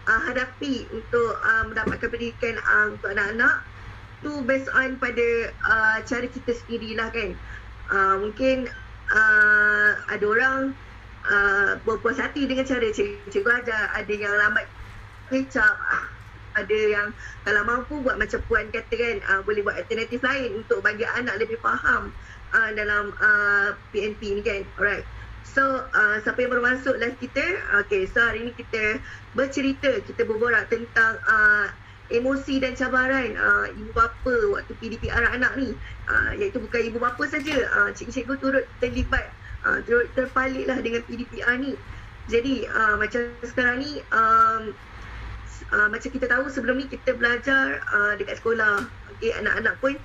[0.08, 3.62] uh, hadapi untuk uh, mendapatkan pendidikan uh, untuk anak-anak?
[4.24, 7.36] Tu based on pada uh, cara kita sendirilah kan.
[7.92, 8.66] Uh, mungkin
[9.12, 10.74] uh, ada orang
[11.26, 13.90] uh, berpuas hati dengan cara cikgu, cikgu ajar.
[13.98, 14.66] Ada yang lambat
[15.32, 15.74] kecap.
[16.58, 17.08] Ada yang
[17.46, 21.38] kalau mampu buat macam puan kata kan uh, boleh buat alternatif lain untuk bagi anak
[21.38, 22.10] lebih faham
[22.50, 24.62] uh, dalam uh, PNP ni kan.
[24.78, 25.06] Alright.
[25.48, 27.44] So uh, siapa yang baru masuk live kita
[27.80, 29.00] Okay so hari ni kita
[29.32, 31.72] bercerita Kita berborak tentang uh,
[32.12, 35.72] emosi dan cabaran uh, ibu bapa waktu PDP anak-anak ni
[36.08, 39.32] uh, Iaitu bukan ibu bapa saja uh, Cikgu-cikgu turut terlibat
[39.66, 41.72] uh, Turut terpalit lah dengan PDPR ni
[42.28, 44.62] Jadi uh, macam sekarang ni um,
[45.72, 48.84] uh, Macam kita tahu sebelum ni kita belajar uh, dekat sekolah
[49.18, 49.98] Okay anak-anak pun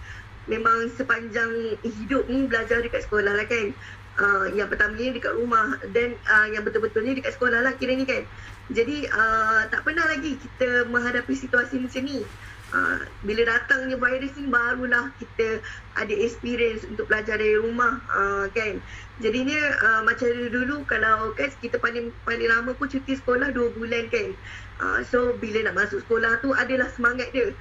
[0.50, 3.72] memang sepanjang hidup ni belajar dekat sekolah lah kan
[4.20, 8.06] uh, yang pertama ni dekat rumah dan uh, yang betul-betulnya dekat sekolah lah kira ni
[8.06, 8.26] kan.
[8.72, 12.24] Jadi uh, tak pernah lagi kita menghadapi situasi macam ni.
[12.74, 15.62] Uh, bila datangnya virus ni barulah kita
[15.94, 18.82] ada experience untuk belajar dari rumah uh, kan.
[19.22, 24.10] Jadinya uh, macam dulu kalau kan kita paling paling lama pun cuti sekolah 2 bulan
[24.10, 24.34] kan.
[24.82, 27.54] Uh, so bila nak masuk sekolah tu adalah semangat dia.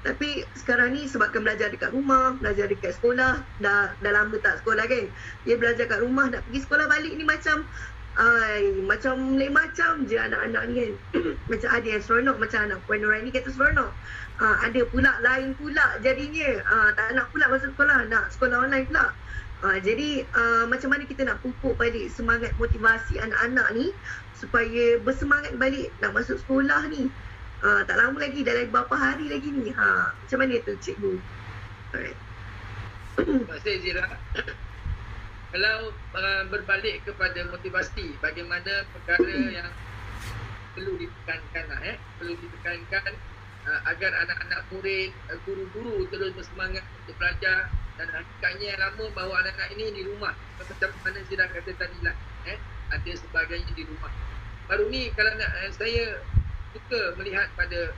[0.00, 4.84] Tapi sekarang ni sebabkan belajar dekat rumah, belajar dekat sekolah, dah, dah lama tak sekolah
[4.88, 5.04] kan.
[5.44, 7.64] Dia belajar kat rumah, nak pergi sekolah balik ni macam
[8.18, 10.92] Ay, macam lain macam je anak-anak ni kan.
[11.50, 13.94] macam ada yang seronok, macam anak Puan Nurai ni kata seronok.
[14.40, 16.64] Uh, ada pula lain pula jadinya.
[16.64, 19.12] Uh, tak nak pula masuk sekolah, nak sekolah online pula.
[19.60, 23.92] Uh, jadi uh, macam mana kita nak pupuk balik semangat motivasi anak-anak ni
[24.32, 27.12] supaya bersemangat balik nak masuk sekolah ni.
[27.60, 29.68] Uh, tak lama lagi, dah lagi berapa hari lagi ni.
[29.76, 31.20] Ha, macam mana tu cikgu?
[31.92, 32.18] Alright.
[33.20, 34.08] Terima kasih Zira.
[35.52, 39.68] Kalau uh, berbalik kepada motivasi, bagaimana perkara yang
[40.72, 41.96] perlu ditekankan lah, eh?
[42.16, 43.12] perlu ditekankan
[43.66, 47.68] uh, agar anak-anak murid, uh, guru-guru terus bersemangat untuk belajar
[48.00, 50.32] dan hakikatnya yang lama bahawa anak-anak ini di rumah.
[50.56, 52.16] Macam mana Zira kata tadi lah
[52.48, 52.58] eh?
[52.90, 54.12] ada sebagainya di rumah.
[54.70, 56.22] Baru ni kalau nak uh, saya
[56.70, 57.92] suka melihat pada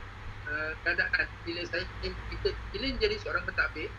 [0.49, 1.27] uh, keadaan.
[1.45, 3.93] Bila saya kita bila menjadi seorang pentadbir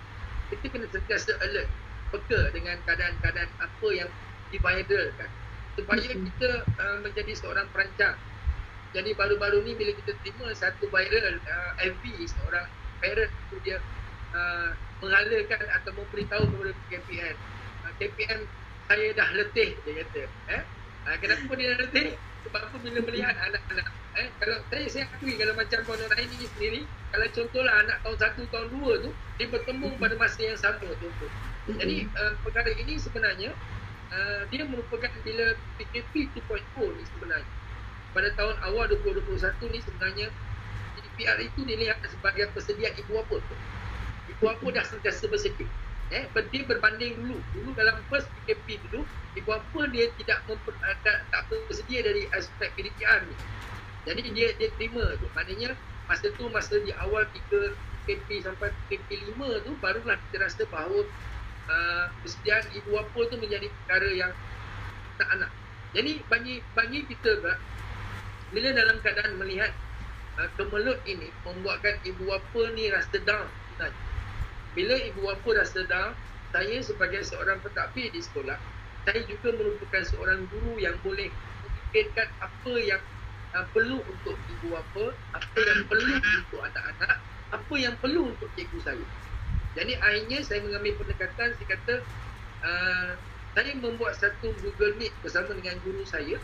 [0.54, 1.70] kita kena sentiasa alert
[2.14, 4.10] peka dengan keadaan-keadaan apa yang
[4.54, 5.30] diviralkan
[5.74, 8.14] supaya kita uh, menjadi seorang perancang
[8.94, 12.70] jadi baru-baru ni bila kita terima satu viral uh, FB seorang
[13.02, 13.82] parent tu dia
[14.38, 14.70] uh,
[15.02, 17.36] menghalakan atau memberitahu kepada KPN
[17.90, 18.40] uh, KPN
[18.86, 20.22] saya dah letih dia kata
[20.54, 20.64] eh?
[21.04, 22.08] Uh, kenapa dia dah letih?
[22.46, 26.82] Sebab apa bila melihat anak-anak eh kalau saya saya akui kalau macam Puan ni sendiri
[27.10, 29.10] kalau contohlah anak tahun satu tahun dua tu
[29.42, 31.10] dia bertemu pada masa yang sama tu.
[31.66, 33.58] Jadi uh, perkara ini sebenarnya
[34.14, 36.62] uh, dia merupakan bila PKP 2.0
[36.94, 37.63] ni sebenarnya
[38.14, 40.28] pada tahun awal 2021 ni sebenarnya
[40.94, 43.56] GDPR itu dilihat sebagai persediaan ibu apa tu.
[44.38, 45.66] Ibu apa dah sentiasa bersedia.
[46.14, 47.38] Eh, dia berbanding dulu.
[47.58, 49.02] Dulu dalam first PKP dulu,
[49.34, 53.36] ibu apa dia tidak memper, tak, tak bersedia dari aspek GDPR ni.
[54.06, 55.26] Jadi dia dia terima tu.
[55.34, 55.74] Maknanya
[56.06, 57.74] masa tu masa di awal 3
[58.06, 61.08] PKP sampai PKP 5 tu barulah kita rasa bahawa
[61.72, 64.32] uh, persediaan ibu apa tu menjadi perkara yang
[65.18, 65.52] tak nak.
[65.94, 67.42] Jadi bagi bagi kita
[68.54, 69.74] bila dalam keadaan melihat
[70.38, 74.02] uh, kemelut ini membuatkan ibu bapa ni rasa down sebenarnya.
[74.74, 76.14] Bila ibu bapa rasa down,
[76.54, 78.58] saya sebagai seorang pentadbir di sekolah,
[79.10, 81.34] saya juga merupakan seorang guru yang boleh
[81.66, 83.02] memikirkan apa yang
[83.58, 87.18] uh, perlu untuk ibu bapa, apa yang perlu untuk anak-anak,
[87.50, 89.06] apa yang perlu untuk cikgu saya.
[89.74, 91.96] Jadi akhirnya saya mengambil pendekatan, saya kata,
[92.62, 93.12] uh,
[93.58, 96.38] saya membuat satu Google Meet bersama dengan guru saya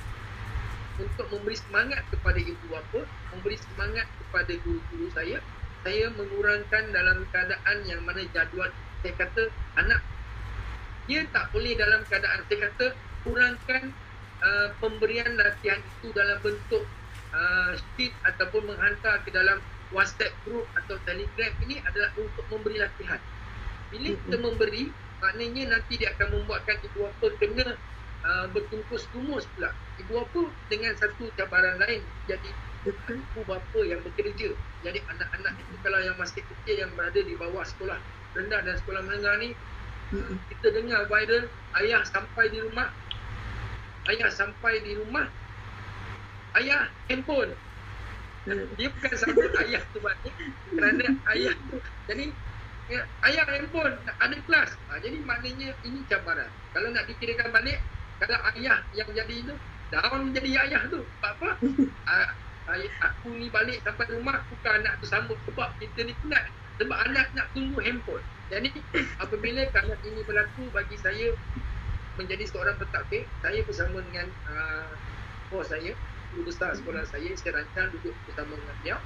[1.00, 5.40] untuk memberi semangat kepada ibu bapa, memberi semangat kepada guru-guru saya,
[5.82, 8.70] saya mengurangkan dalam keadaan yang mana jadual.
[9.00, 9.48] Saya kata
[9.80, 10.04] anak
[11.10, 12.46] dia tak boleh dalam keadaan.
[12.46, 12.86] Saya kata
[13.26, 13.96] kurangkan
[14.44, 16.84] uh, pemberian latihan itu dalam bentuk
[17.34, 19.58] uh, sheet ataupun menghantar ke dalam
[19.90, 21.52] WhatsApp group atau Telegram.
[21.66, 23.18] Ini adalah untuk memberi latihan.
[23.90, 27.68] Bila kita memberi, maknanya nanti dia akan membuatkan ibu bapa kena
[28.26, 29.72] uh, bertungkus lumus pula.
[30.00, 32.02] Ibu bapa dengan satu cabaran lain.
[32.28, 32.50] Jadi
[32.88, 34.56] ibu bapa yang bekerja.
[34.84, 38.00] Jadi anak-anak itu kalau yang masih kecil yang berada di bawah sekolah
[38.38, 39.50] rendah dan sekolah menengah ni
[40.54, 41.46] kita dengar viral
[41.82, 42.90] ayah sampai di rumah
[44.10, 45.30] ayah sampai di rumah
[46.58, 47.54] ayah handphone.
[48.80, 51.06] Dia bukan sambut ayah tu maknanya kerana
[51.36, 51.78] ayah tu
[52.10, 52.26] jadi
[52.90, 54.70] ya, ayah handphone ada kelas.
[54.90, 56.50] Ha, jadi maknanya ini cabaran.
[56.74, 57.78] Kalau nak dikirakan balik
[58.20, 59.54] kalau ayah yang jadi itu
[59.90, 61.50] down menjadi ayah tu sebab apa.
[62.70, 66.46] Uh, aku ni balik sampai rumah bukan anak tu sambut sebab kita ni penat.
[66.78, 68.22] Sebab anak nak tunggu handphone.
[68.54, 68.70] Jadi
[69.24, 71.34] apabila kalau ini berlaku bagi saya
[72.22, 74.94] menjadi seorang pentadbir saya bersama dengan uh,
[75.50, 75.98] bos saya
[76.30, 78.98] guru besar sekolah saya saya rancang duduk bersama dengan dia.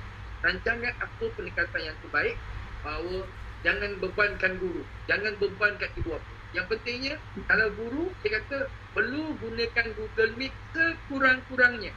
[0.43, 2.35] Rancangan apa pendekatan yang terbaik?
[2.83, 3.23] Bahawa
[3.63, 7.17] jangan bebankan guru jangan bebankan ibu bapa yang pentingnya
[7.49, 11.93] kalau guru dia kata perlu gunakan Google Meet sekurang-kurangnya.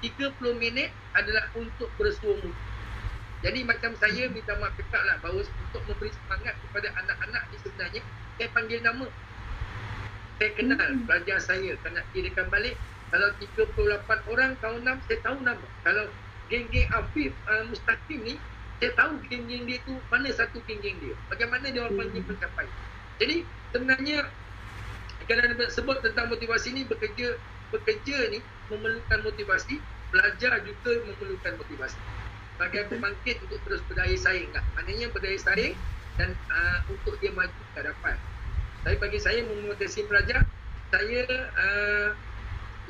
[0.00, 2.70] 30 minit adalah untuk bersua muka.
[3.40, 8.02] Jadi macam saya minta maaf cakap lah bahawa untuk memberi semangat kepada anak-anak ni sebenarnya
[8.36, 9.06] saya panggil nama.
[10.36, 11.04] Saya kenal hmm.
[11.08, 12.76] pelajar saya nak kirakan balik
[13.12, 15.66] kalau 38 orang tahun 6 saya tahu nama.
[15.84, 16.04] Kalau
[16.52, 18.34] geng-geng Afif uh, Mustaqim ni
[18.80, 21.16] saya tahu geng-geng dia tu mana satu geng-geng dia.
[21.32, 22.28] Bagaimana dia orang panggil hmm.
[22.28, 22.68] mencapai.
[23.20, 23.36] Jadi
[23.70, 24.26] sebenarnya
[25.30, 27.38] kalau sebut tentang motivasi ni bekerja
[27.70, 29.78] bekerja ni memerlukan motivasi
[30.10, 31.98] belajar juga memerlukan motivasi.
[32.58, 34.66] Sebagai pembangkit untuk terus berdaya saing tak?
[34.74, 35.78] maknanya berdaya saing
[36.18, 38.18] dan uh, untuk dia maju ke hadapan.
[38.82, 40.44] Tapi bagi saya memotivasi pelajar
[40.90, 41.22] saya
[41.54, 42.10] uh,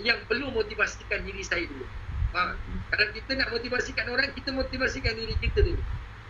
[0.01, 1.85] yang perlu motivasikan diri saya dulu.
[2.31, 2.57] Ha,
[2.95, 5.83] kalau kita nak motivasikan orang kita motivasikan diri kita dulu.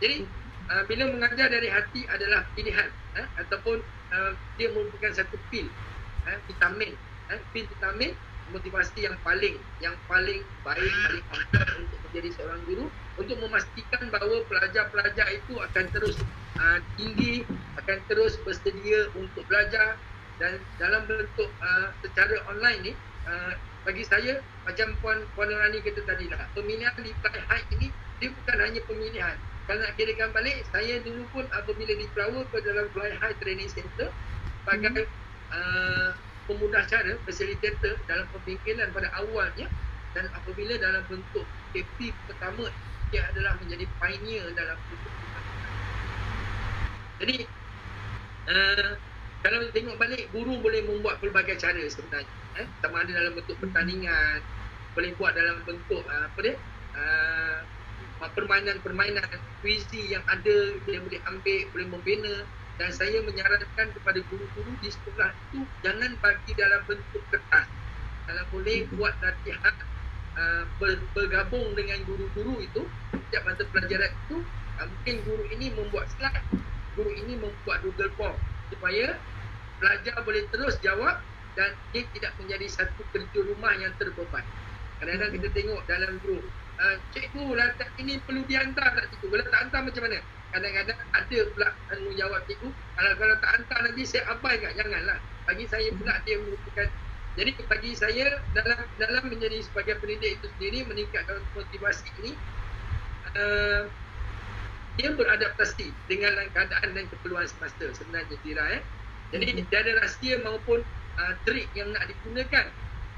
[0.02, 0.26] Jadi
[0.70, 3.82] uh, bila mengajar dari hati adalah pilihan uh, ataupun
[4.14, 5.66] uh, dia merupakan satu pil
[6.28, 6.92] eh, vitamin
[7.32, 8.12] eh, pil vitamin
[8.50, 11.18] motivasi yang paling yang paling baik paling
[11.54, 16.18] ampuh untuk menjadi seorang guru untuk memastikan bahawa pelajar-pelajar itu akan terus
[16.58, 17.46] uh, tinggi
[17.78, 19.94] akan terus bersedia untuk belajar
[20.42, 22.92] dan dalam bentuk uh, secara online ni
[23.30, 23.54] uh,
[23.86, 28.56] bagi saya macam Puan Puan Nurani kata tadi lah pemilihan di High ini dia bukan
[28.58, 29.36] hanya pemilihan
[29.70, 33.70] kalau nak kirakan balik saya dulu pun apabila di Flower ke dalam Fly High Training
[33.70, 34.10] Center
[34.66, 35.54] sebagai hmm.
[35.54, 36.10] uh,
[36.50, 39.70] pemudah cara facilitator dalam pembingkilan pada awalnya
[40.10, 42.66] dan apabila dalam bentuk KP pertama
[43.14, 45.14] dia adalah menjadi pioneer dalam bentuk
[47.22, 47.36] jadi
[48.50, 48.92] uh,
[49.46, 52.26] kalau tengok balik guru boleh membuat pelbagai cara sebenarnya
[52.58, 54.42] eh sama ada dalam bentuk pertandingan
[54.98, 56.54] boleh buat dalam bentuk uh, apa dia
[56.98, 57.62] uh,
[58.28, 59.24] permainan-permainan
[59.64, 62.36] puisi yang ada dia boleh ambil boleh membina.
[62.80, 67.68] Dan saya menyarankan kepada guru-guru di sekolah itu jangan bagi dalam bentuk kertas.
[68.24, 69.76] Kalau boleh buat latihan
[70.40, 70.64] uh,
[71.12, 74.36] bergabung dengan guru-guru itu setiap mata pelajaran itu
[74.80, 76.40] uh, mungkin guru ini membuat slide
[76.96, 78.36] guru ini membuat Google Form
[78.72, 79.16] supaya
[79.80, 81.20] pelajar boleh terus jawab
[81.58, 84.44] dan dia tidak menjadi satu kerja rumah yang terbeban.
[85.00, 86.44] Kadang-kadang kita tengok dalam grup,
[86.80, 89.26] uh, cikgu letak ini perlu dihantar tak cikgu?
[89.28, 90.18] Kalau tak hantar macam mana?
[90.50, 91.68] Kadang-kadang ada pula
[92.18, 94.72] jawab cikgu, kalau, kalau tak hantar nanti saya abaikan.
[94.74, 95.18] Janganlah.
[95.46, 96.88] Bagi saya pula dia merupakan
[97.38, 102.34] jadi bagi saya dalam dalam menjadi sebagai pendidik itu sendiri meningkatkan motivasi ini
[103.38, 103.86] uh,
[104.98, 108.82] dia beradaptasi dengan keadaan dan keperluan semasa sebenarnya Tira eh.
[109.30, 109.66] Jadi hmm.
[109.70, 110.82] tiada rahsia maupun
[111.22, 112.66] uh, trik yang nak digunakan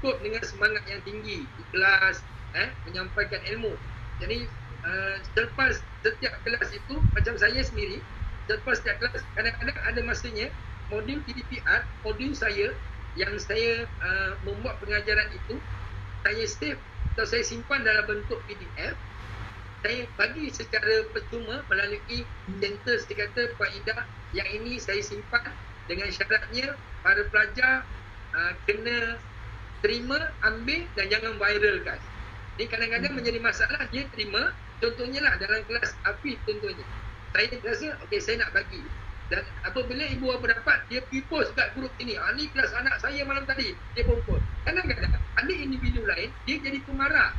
[0.03, 2.21] ikut dengan semangat yang tinggi kelas
[2.57, 3.73] eh, menyampaikan ilmu.
[4.21, 4.45] Jadi
[4.85, 7.99] uh, selepas setiap kelas itu macam saya sendiri
[8.45, 10.47] selepas setiap kelas kadang-kadang ada masanya
[10.91, 12.75] modul PDPR, modul saya
[13.15, 15.55] yang saya uh, membuat pengajaran itu
[16.21, 16.81] saya save
[17.13, 18.97] atau saya simpan dalam bentuk PDF
[19.83, 22.23] saya bagi secara percuma melalui
[22.63, 23.97] center saya kata Pak Ida
[24.31, 25.51] yang ini saya simpan
[25.85, 27.83] dengan syaratnya para pelajar
[28.33, 29.19] uh, kena
[29.83, 31.99] terima, ambil dan jangan viralkan.
[32.57, 33.19] Ini kadang-kadang hmm.
[33.21, 36.85] menjadi masalah dia terima, contohnya lah dalam kelas api contohnya.
[37.33, 38.81] Saya rasa, okey saya nak bagi.
[39.31, 42.13] Dan apabila ibu bapa dapat, dia pergi post kat grup ini.
[42.19, 43.73] Ah, ni kelas anak saya malam tadi.
[43.97, 44.45] Dia pun post.
[44.69, 47.33] Kadang-kadang ada individu lain, dia jadi pemarah.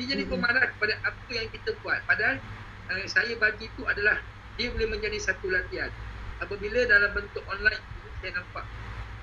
[0.00, 0.32] Dia jadi hmm.
[0.32, 2.00] pemarah kepada apa yang kita buat.
[2.08, 2.40] Padahal
[2.88, 4.16] uh, saya bagi itu adalah
[4.56, 5.92] dia boleh menjadi satu latihan
[6.40, 7.80] apabila dalam bentuk online
[8.20, 8.64] saya nampak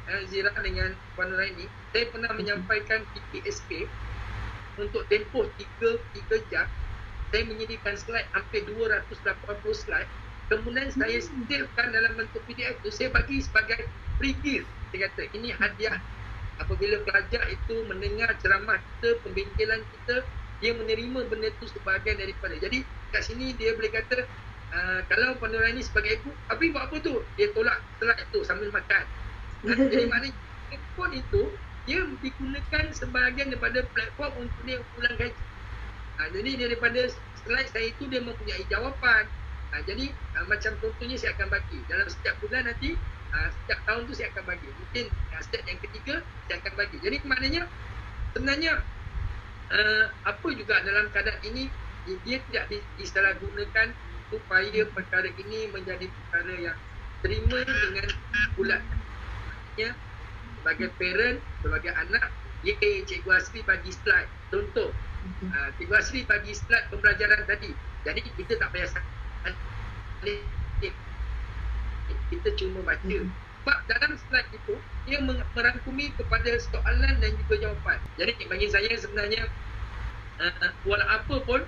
[0.10, 3.90] eh, Zira dengan Puan ini saya pernah menyampaikan PPSP
[4.78, 6.68] untuk tempoh 3, 3 jam
[7.34, 9.04] saya menyediakan slide hampir 280
[9.74, 10.10] slide
[10.52, 11.26] kemudian saya hmm.
[11.26, 13.90] sediakan dalam bentuk PDF itu saya bagi sebagai
[14.22, 15.98] free gift saya kata ini hadiah
[16.62, 20.22] apabila pelajar itu mendengar ceramah kita, pembengkelan kita
[20.62, 24.30] dia menerima benda itu sebahagian daripada jadi kat sini dia boleh kata
[24.74, 27.22] uh, kalau Pandora ini sebagai ibu, Abi buat apa tu?
[27.38, 29.04] Dia tolak telak itu sambil makan.
[29.94, 30.36] Jadi maknanya
[30.74, 31.42] handphone itu
[31.84, 35.36] dia digunakan sebahagian daripada platform untuk dia ulang kaji.
[36.20, 37.02] Uh, jadi daripada
[37.44, 39.28] slide saya itu dia mempunyai jawapan.
[39.76, 42.96] Uh, jadi uh, macam contohnya saya akan bagi dalam setiap bulan nanti
[43.36, 44.68] uh, setiap tahun tu saya akan bagi.
[44.72, 46.16] Mungkin uh, step yang ketiga
[46.48, 46.98] saya akan bagi.
[47.04, 47.64] Jadi maknanya
[48.32, 48.74] sebenarnya
[49.74, 51.68] uh, apa juga dalam keadaan ini
[52.28, 52.68] dia tidak
[53.00, 53.96] disalahgunakan
[54.28, 56.78] supaya perkara ini menjadi perkara yang
[57.24, 58.10] terima dengan
[58.60, 58.82] bulat.
[59.80, 59.96] Ya,
[60.64, 62.32] sebagai parent, sebagai anak,
[62.64, 64.32] ya, Cikgu Asri bagi slide.
[64.48, 64.96] Contoh,
[65.52, 67.76] uh, Cikgu Asri bagi slide pembelajaran tadi.
[68.08, 68.88] Jadi kita tak payah
[72.32, 73.04] kita cuma baca.
[73.04, 73.28] Hmm.
[73.64, 74.76] Sebab dalam slide itu,
[75.08, 75.20] ia
[75.56, 78.00] merangkumi kepada soalan dan juga jawapan.
[78.16, 79.52] Jadi bagi saya sebenarnya,
[80.40, 81.62] uh, walau apa pun,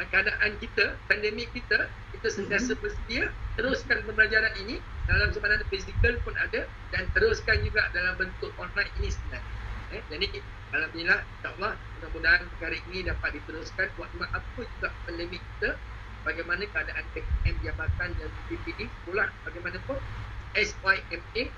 [0.00, 2.82] uh, keadaan kita, pandemik kita, kita sentiasa mm-hmm.
[2.82, 8.92] bersedia teruskan pembelajaran ini dalam sebenarnya fizikal pun ada dan teruskan juga dalam bentuk online
[9.00, 9.52] ini sebenarnya.
[9.88, 10.26] Eh, jadi
[10.68, 15.80] Alhamdulillah, insyaAllah mudah-mudahan perkara ini dapat diteruskan buat apa juga pandemik kita
[16.28, 19.96] bagaimana keadaan PKM Jabatan dan PPD sekolah bagaimanapun
[20.52, 21.56] SYMA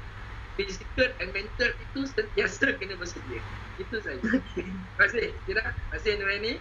[0.54, 3.42] physical and mental itu sentiasa kena bersedia.
[3.80, 4.22] Itu saja.
[4.54, 5.42] Terima kasih.
[5.42, 5.64] Tidak?
[5.66, 6.54] Terima kasih Nurani.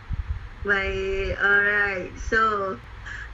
[0.65, 2.12] Baik, alright.
[2.19, 2.75] So,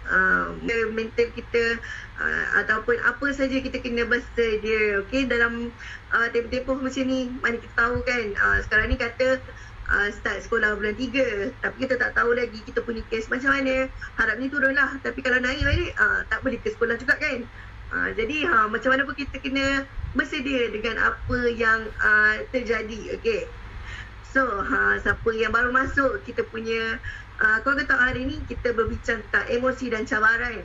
[0.10, 0.54] uh,
[0.92, 1.80] mental kita
[2.22, 5.28] uh, ataupun apa saja kita kena bersedia okey?
[5.30, 5.70] Dalam
[6.14, 8.26] uh, tempoh-tempoh macam ni mana kita tahu kan?
[8.38, 9.42] Uh, sekarang ni kata
[9.92, 13.90] uh, start sekolah bulan 3 tapi kita tak tahu lagi kita punya kes macam mana.
[14.18, 17.46] Harap ni turunlah tapi kalau naik balik uh, tak boleh ke sekolah juga kan?
[17.94, 19.86] Uh, jadi uh, macam mana pun kita kena
[20.18, 23.46] bersedia dengan apa yang uh, terjadi okey?
[24.36, 27.00] So, ha, siapa yang baru masuk kita punya
[27.42, 30.64] uh, kau kata hari ni kita berbincang tentang emosi dan cabaran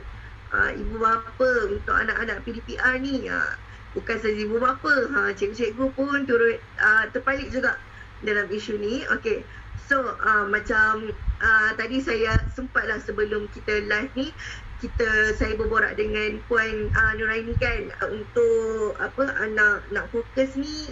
[0.55, 3.55] uh, ibu bapa untuk anak-anak PDPR ni uh,
[3.91, 7.75] bukan saja ibu bapa ha, cikgu-cikgu pun turut uh, terpalit juga
[8.23, 9.03] dalam isu ni.
[9.19, 9.43] Okay.
[9.91, 11.11] So uh, macam
[11.43, 14.31] uh, tadi saya sempatlah sebelum kita live ni
[14.79, 20.89] kita saya berborak dengan puan uh, Nuraini kan uh, untuk apa anak nak fokus ni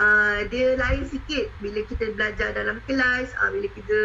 [0.00, 3.98] uh, dia lain sikit bila kita belajar dalam kelas uh, bila kita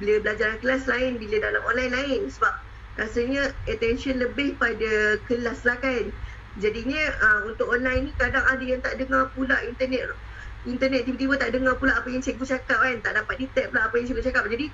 [0.00, 2.20] bila belajar kelas lain bila dalam online lain.
[2.30, 2.54] Sebab
[2.96, 6.12] rasanya attention lebih pada kelas lah kan.
[6.56, 10.16] Jadinya uh, untuk online ni kadang ada yang tak dengar pula internet
[10.66, 12.96] internet tiba-tiba tak dengar pula apa yang cikgu cakap kan.
[13.04, 14.44] Tak dapat detect pula apa yang cikgu cakap.
[14.48, 14.66] Jadi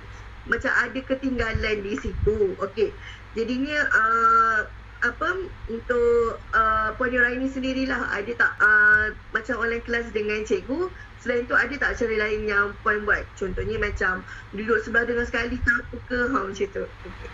[0.43, 2.55] macam ada ketinggalan di situ.
[2.59, 2.91] Okey
[3.33, 4.59] jadinya uh,
[5.03, 5.29] apa
[5.67, 8.07] untuk uh, Puan Raini sendirilah.
[8.13, 9.05] Ada tak uh,
[9.35, 10.87] macam online kelas dengan cikgu
[11.23, 13.23] selain tu ada tak cara lain yang Puan buat?
[13.39, 16.19] Contohnya macam duduk sebelah dengan sekali tak apa ke?
[16.27, 16.83] Ha macam tu.
[16.83, 17.31] Okey.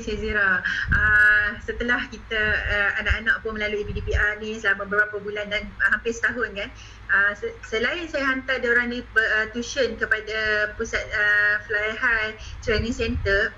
[0.00, 0.64] Cik Zira,
[0.94, 6.14] uh, setelah kita uh, anak-anak pun melalui PDPR ni selama beberapa bulan dan uh, hampir
[6.14, 6.70] setahun kan,
[7.12, 7.32] uh,
[7.66, 12.32] selain saya hantar dia orang ni uh, tuition kepada pusat uh, Fly High
[12.64, 13.52] Training Center,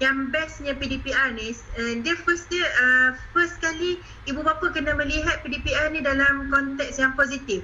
[0.00, 5.44] yang bestnya PDPR ni, uh, dia first dia uh, first kali ibu bapa kena melihat
[5.44, 7.60] PDPR ni dalam konteks yang positif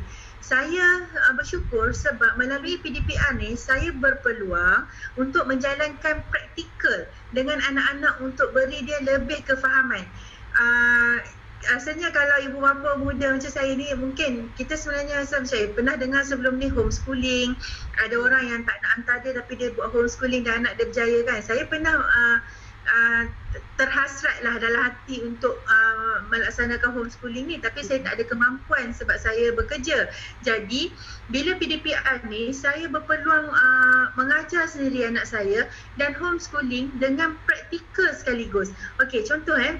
[0.46, 4.86] saya uh, bersyukur sebab melalui PDPR ni saya berpeluang
[5.18, 10.06] untuk menjalankan praktikal dengan anak-anak untuk beri dia lebih kefahaman.
[10.54, 11.18] Uh,
[11.74, 16.22] Asalnya kalau ibu bapa muda macam saya ni mungkin kita sebenarnya macam saya pernah dengar
[16.22, 17.58] sebelum ni homeschooling
[17.98, 21.18] ada orang yang tak nak hantar dia tapi dia buat homeschooling dan anak dia berjaya
[21.26, 22.38] kan saya pernah uh,
[22.86, 23.22] uh,
[23.76, 29.52] terhasratlah dalam hati untuk uh, melaksanakan homeschooling ni tapi saya tak ada kemampuan sebab saya
[29.52, 30.08] bekerja.
[30.46, 30.94] Jadi
[31.28, 35.66] bila PDPR ni saya berpeluang uh, mengajar sendiri anak saya
[36.00, 38.72] dan homeschooling dengan praktikal sekaligus.
[39.02, 39.76] Okey contoh eh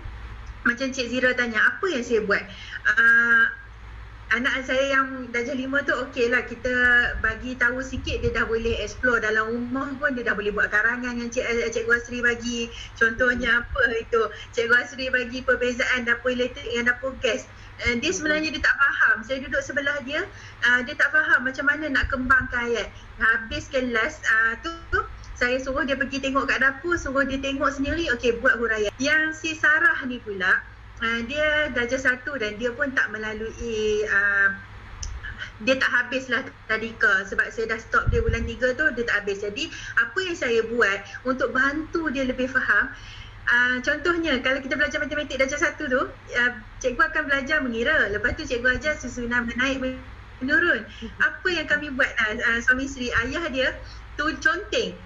[0.66, 2.42] macam Cik Zira tanya apa yang saya buat?
[2.84, 3.44] Uh,
[4.34, 6.74] anak saya yang darjah lima tu okey lah kita
[7.22, 11.22] bagi tahu sikit dia dah boleh explore dalam rumah pun dia dah boleh buat karangan
[11.22, 12.66] yang Cik, eh, Cikgu Asri bagi.
[12.98, 14.26] Contohnya apa itu?
[14.50, 17.46] Cikgu Asri bagi perbezaan dapur elektrik dengan dapur gas.
[17.86, 19.22] Uh, dia sebenarnya dia tak faham.
[19.22, 20.26] Saya duduk sebelah dia
[20.66, 22.90] uh, dia tak faham macam mana nak kembangkan ayat
[23.22, 25.00] habis kelas uh, tu
[25.36, 28.90] saya suruh dia pergi tengok kat dapur suruh dia tengok sendiri okey buat huraian.
[28.96, 30.64] Yang si Sarah ni pula
[31.04, 34.48] uh, dia darjah satu dan dia pun tak melalui uh,
[35.60, 39.24] dia tak habis lah tadika sebab saya dah stop dia bulan tiga tu dia tak
[39.24, 39.44] habis.
[39.44, 39.68] Jadi
[40.00, 42.90] apa yang saya buat untuk bantu dia lebih faham
[43.46, 48.10] Uh, contohnya kalau kita belajar matematik darjah satu tu uh, cikgu akan belajar mengira.
[48.10, 50.02] Lepas tu cikgu ajar susunan menaik
[50.42, 50.82] menurun.
[51.22, 53.70] Apa yang kami buat uh, suami isteri ayah dia
[54.18, 54.98] tu conteng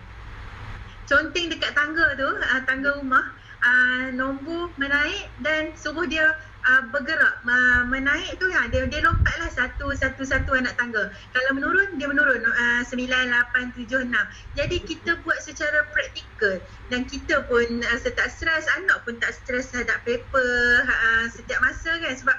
[1.10, 3.34] conteng dekat tangga tu uh, tangga rumah
[3.66, 7.42] uh, nombor menaik dan suruh dia uh, bergerak.
[7.42, 11.10] Uh, menaik tu ya dia dia lompatlah satu satu satu anak tangga.
[11.34, 14.14] Kalau menurun dia menurun uh, 9 8 7 6
[14.54, 16.62] jadi kita buat secara praktikal.
[16.88, 21.98] Dan kita pun uh, tak stres anak pun tak stres hadap paper uh, setiap masa
[21.98, 22.14] kan.
[22.14, 22.36] Sebab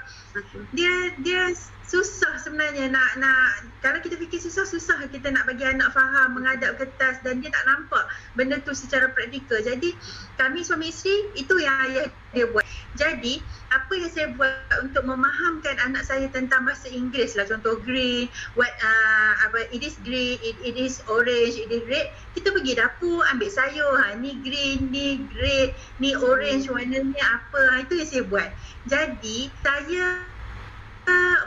[0.72, 1.52] dia dia
[1.82, 6.78] susah sebenarnya nak nak kalau kita fikir susah susah kita nak bagi anak faham menghadap
[6.78, 8.04] kertas dan dia tak nampak
[8.38, 9.58] benda tu secara praktikal.
[9.60, 9.92] Jadi
[10.38, 12.64] kami suami isteri itu yang ayah dia buat.
[12.96, 13.40] Jadi
[13.72, 18.68] apa yang saya buat untuk memahamkan anak saya tentang bahasa Inggeris lah contoh green, what
[18.84, 22.12] uh, apa it is green, it, it is orange, it is red.
[22.36, 27.60] Kita pergi dapur ambil sayur, ha ni green, ni red, ni orange warnanya apa.
[27.72, 28.48] Ha, itu yang saya buat.
[28.88, 30.31] Jadi saya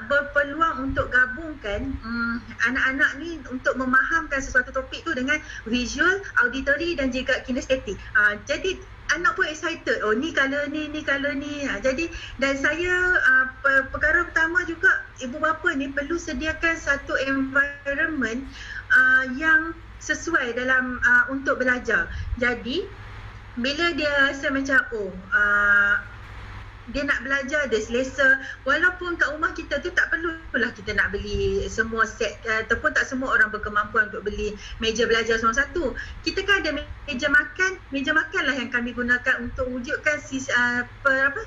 [0.05, 2.37] berpeluang untuk gabungkan um,
[2.67, 7.97] anak-anak ni untuk memahamkan sesuatu topik tu dengan visual, auditory dan juga kinestetik.
[8.13, 8.77] Uh, jadi
[9.13, 10.01] anak pun excited.
[10.01, 11.65] Oh ni color ni, ni color ni.
[11.65, 12.09] Uh, jadi
[12.41, 13.45] dan saya uh,
[13.89, 14.89] perkara pertama juga
[15.21, 18.45] ibu bapa ni perlu sediakan satu environment
[18.93, 22.09] uh, yang sesuai dalam uh, untuk belajar.
[22.37, 22.85] Jadi
[23.55, 25.95] bila dia rasa macam oh uh,
[26.93, 28.41] dia nak belajar dia selesa.
[28.67, 33.33] Walaupun kat rumah kita tu tak perlulah kita nak beli semua set ataupun tak semua
[33.33, 35.97] orang berkemampuan untuk beli meja belajar semua satu.
[36.21, 36.77] Kita kan ada
[37.09, 37.81] meja makan.
[37.89, 41.41] Meja makan lah yang kami gunakan untuk wujudkan sis, uh, per, apa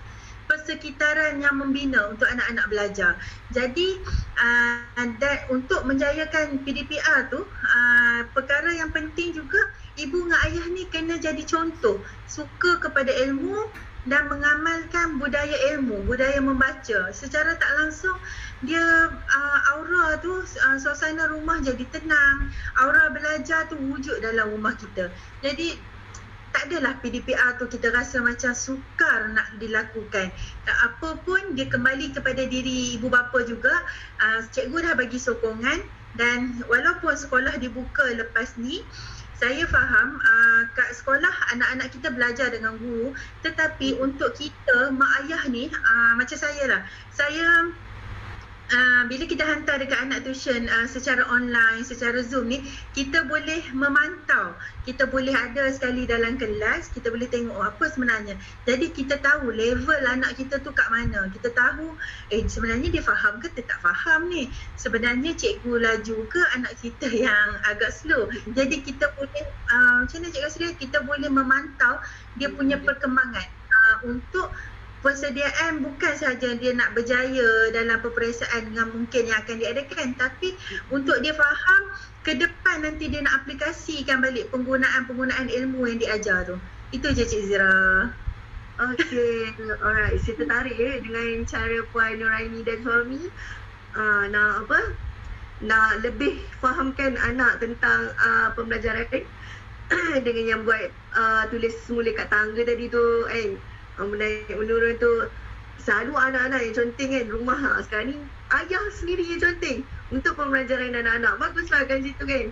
[0.48, 3.12] persekitaran yang membina untuk anak-anak belajar.
[3.52, 4.00] Jadi
[4.40, 9.60] uh, dan untuk menjayakan PDPR tu uh, perkara yang penting juga
[10.00, 12.00] ibu dengan ayah ni kena jadi contoh.
[12.24, 13.68] Suka kepada ilmu
[14.08, 17.12] dan mengamalkan budaya ilmu, budaya membaca.
[17.12, 18.16] Secara tak langsung
[18.64, 22.48] dia uh, aura tu uh, suasana rumah jadi tenang,
[22.80, 25.12] aura belajar tu wujud dalam rumah kita.
[25.44, 25.76] Jadi
[26.48, 30.32] tak adalah PDPR tu kita rasa macam sukar nak dilakukan.
[30.64, 33.84] Dan apa pun dia kembali kepada diri ibu bapa juga.
[34.18, 35.84] Uh, cikgu dah bagi sokongan
[36.16, 38.80] dan walaupun sekolah dibuka lepas ni
[39.38, 43.14] saya faham uh, kat sekolah anak-anak kita belajar dengan guru.
[43.46, 46.82] Tetapi untuk kita mak ayah ni uh, macam saya lah.
[47.14, 47.70] Saya
[48.68, 52.60] Uh, bila kita hantar dekat anak tuition uh, secara online, secara Zoom ni,
[52.92, 54.52] kita boleh memantau.
[54.84, 58.36] Kita boleh ada sekali dalam kelas, kita boleh tengok oh, apa sebenarnya.
[58.68, 61.32] Jadi kita tahu level anak kita tu kat mana.
[61.32, 61.96] Kita tahu
[62.28, 64.52] eh sebenarnya dia faham ke dia tak faham ni.
[64.76, 68.28] Sebenarnya cikgu laju ke anak kita yang agak slow.
[68.52, 72.04] Jadi kita boleh, uh, macam mana cikgu Sri, kita boleh memantau
[72.36, 74.52] dia punya perkembangan uh, untuk
[74.98, 80.58] persediaan bukan sahaja dia nak berjaya dalam peperiksaan dengan mungkin yang akan diadakan tapi
[80.90, 81.82] untuk dia faham
[82.26, 86.56] ke depan nanti dia nak aplikasikan balik penggunaan-penggunaan ilmu yang diajar tu.
[86.90, 88.10] Itu je Cik Zira.
[88.78, 89.50] Okay,
[89.82, 90.18] alright.
[90.22, 93.26] Saya tertarik eh, dengan cara Puan Nuraini dan suami
[93.98, 94.80] uh, nak apa?
[95.66, 99.10] Nak lebih fahamkan anak tentang uh, pembelajaran
[100.26, 103.34] dengan yang buat uh, tulis semula kat tangga tadi tu kan.
[103.34, 105.10] Eh menaik menurun tu
[105.82, 107.58] selalu anak-anak yang conteng kan rumah.
[107.58, 107.82] Ha.
[107.82, 108.16] sekarang ni
[108.54, 109.78] ayah sendiri yang conteng
[110.14, 111.34] untuk pembelajaran anak-anak.
[111.40, 112.46] Baguslah kan situ kan.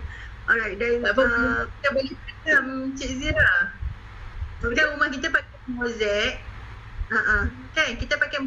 [0.47, 2.63] Alright dan tak uh, kita boleh macam
[2.95, 3.53] Cik Zira
[4.63, 6.39] dan rumah kita pakai mozek
[7.11, 7.43] uh-uh.
[7.75, 8.39] kan kita pakai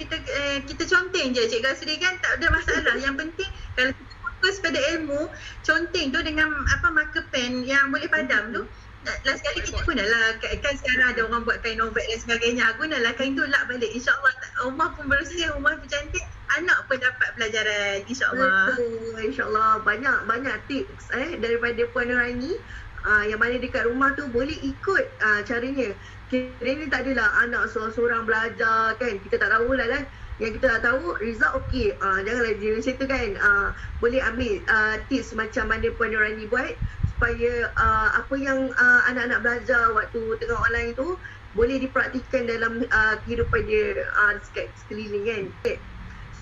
[0.00, 1.42] kita eh, kita conteng je.
[1.44, 2.96] Cik Gasri kan tak ada masalah.
[2.96, 5.20] Yang penting kalau kita fokus pada ilmu
[5.62, 8.62] conteng tu dengan apa marker pen yang boleh padam tu
[9.02, 12.74] last sekali kita gunalah kan sekarang ada orang buat kain novel dan sebagainya.
[12.78, 13.90] Gunalah kain tu lap balik.
[13.90, 14.32] Insyaallah
[14.62, 16.24] rumah pun bersih rumah pun cantik.
[16.54, 18.76] Anak pun dapat pelajaran insyaallah.
[18.76, 19.18] Betul.
[19.32, 22.58] Insyaallah banyak banyak tips eh daripada puan Nuraini.
[23.02, 25.90] Uh, yang mana dekat rumah tu boleh ikut uh, caranya.
[26.30, 29.18] Kira ni tak adalah anak seorang-seorang belajar kan?
[29.18, 29.90] Kita tak tahu lah.
[29.90, 30.06] Kan
[30.38, 31.98] yang kita tak tahu result okey.
[31.98, 33.28] Uh, janganlah dia macam tu kan?
[33.42, 36.78] Uh, boleh ambil uh, tips macam mana puan Nuraini buat
[37.22, 41.14] supaya uh, apa yang uh, anak-anak belajar waktu tengah online tu
[41.54, 45.44] boleh dipraktikkan dalam uh, kehidupan dia uh, dekat sekeliling kan.
[45.62, 45.78] Okay.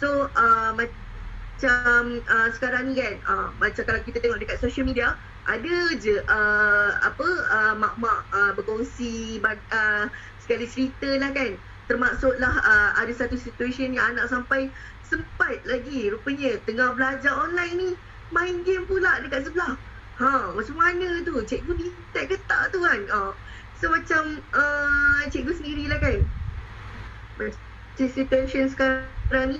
[0.01, 5.21] So uh, macam uh, sekarang ni kan uh, macam kalau kita tengok dekat social media
[5.45, 10.09] ada je uh, apa uh, mak-mak uh, berkongsi uh,
[10.41, 11.61] sekali cerita lah kan
[11.93, 14.73] termasuklah uh, ada satu situation yang anak sampai
[15.05, 17.91] sempat lagi rupanya tengah belajar online ni
[18.33, 19.77] main game pula dekat sebelah
[20.21, 21.33] Ha, macam mana tu?
[21.49, 23.01] Cikgu detect ke tak tu kan?
[23.09, 23.33] Ha.
[23.81, 26.21] So macam uh, cikgu sendirilah kan.
[27.41, 27.57] Macam
[28.05, 29.59] situation sekarang ni,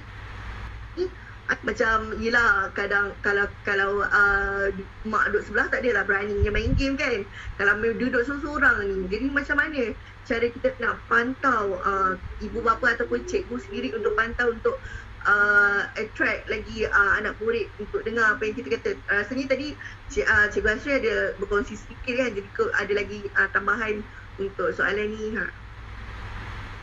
[1.67, 4.71] macam yelah kadang kalau kalau uh,
[5.03, 7.27] mak duduk sebelah tak adalah berani main game kan
[7.59, 9.91] kalau duduk seorang-seorang ni jadi macam mana
[10.23, 14.79] cara kita nak pantau uh, ibu bapa ataupun cikgu sendiri untuk pantau untuk
[15.27, 18.91] uh, attract lagi uh, anak murid untuk dengar apa yang kita kata.
[19.09, 19.69] Uh, rasanya tadi
[20.11, 24.01] Cik, uh, Cikgu Asri ada berkongsi sedikit kan jadi ke, ada lagi uh, tambahan
[24.41, 25.37] untuk soalan ni.
[25.37, 25.45] Ha.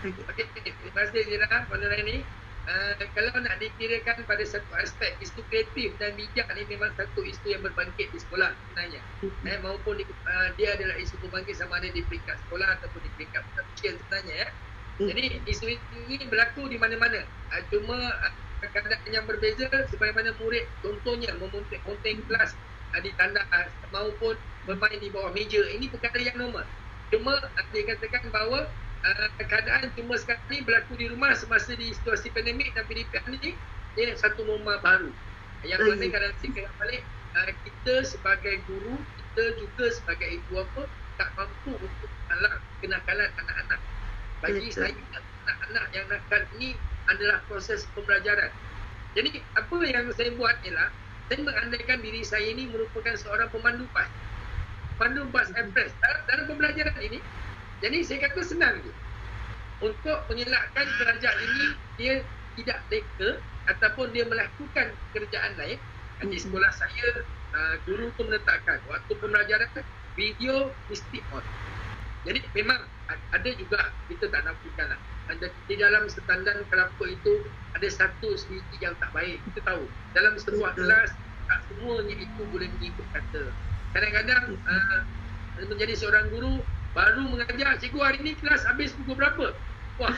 [0.05, 0.45] Okay.
[0.61, 2.21] terima kasih Zira pada ini.
[2.67, 7.55] Uh, kalau nak dikirakan pada satu aspek isu kreatif dan bijak ni memang satu isu
[7.55, 9.47] yang berbangkit di sekolah sebenarnya mm-hmm.
[9.47, 13.09] eh, maupun di, uh, dia adalah isu berbangkit sama ada di peringkat sekolah ataupun di
[13.15, 14.47] peringkat kecil sebenarnya ya.
[14.51, 14.66] Hmm.
[14.97, 15.77] Jadi isu
[16.09, 17.21] ini berlaku di mana-mana.
[17.53, 18.33] Uh, cuma uh,
[18.65, 22.57] keadaan yang berbeza sebagaimana murid contohnya memonteng kelas
[22.97, 23.45] uh, di tandas
[23.93, 24.33] maupun
[24.65, 25.61] bermain di bawah meja.
[25.69, 26.65] Ini perkara yang normal.
[27.13, 28.65] Cuma uh, dikatakan bahawa
[29.05, 33.53] uh, keadaan cuma sekarang ini berlaku di rumah semasa di situasi pandemik dan PDP ini
[34.01, 35.13] ia satu norma baru.
[35.61, 37.05] Yang mana kadang kadang balik
[37.37, 40.89] uh, kita sebagai guru, kita juga sebagai ibu apa
[41.21, 43.81] tak mampu untuk alat kenakalan anak-anak
[44.43, 44.93] bagi Betul.
[44.93, 44.93] saya
[45.47, 46.77] anak-anak yang nakal ini
[47.07, 48.51] adalah proses pembelajaran.
[49.17, 50.89] Jadi apa yang saya buat ialah
[51.27, 54.07] saya mengandaikan diri saya ini merupakan seorang pemandu pas.
[54.95, 57.19] Pemandu pas express dalam, dalam pembelajaran ini.
[57.81, 58.93] Jadi saya kata senang je.
[59.77, 61.65] Untuk mengelakkan pelajar ini
[61.97, 62.13] dia
[62.57, 63.29] tidak leka
[63.69, 65.77] ataupun dia melakukan kerjaan lain.
[66.17, 66.43] Di hmm.
[66.49, 67.07] sekolah saya
[67.53, 69.69] uh, guru pun menetapkan waktu pembelajaran
[70.17, 71.45] video mesti on.
[72.27, 73.79] Jadi memang ada juga
[74.11, 74.99] kita tak nafikan lah.
[75.67, 79.39] Di dalam standar kelapa itu ada satu sedikit yang tak baik.
[79.51, 79.87] Kita tahu.
[80.11, 81.15] Dalam sebuah kelas,
[81.47, 83.43] tak semuanya itu boleh mengikut kata.
[83.95, 85.01] Kadang-kadang uh,
[85.71, 86.59] menjadi seorang guru,
[86.91, 89.55] baru mengajar, cikgu hari ini kelas habis pukul berapa?
[89.97, 90.13] Wah,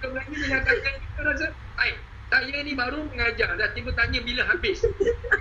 [0.00, 1.96] lagi mengatakan kita rasa, baik,
[2.32, 4.80] saya ni baru mengajar, dah tiba tanya bila habis.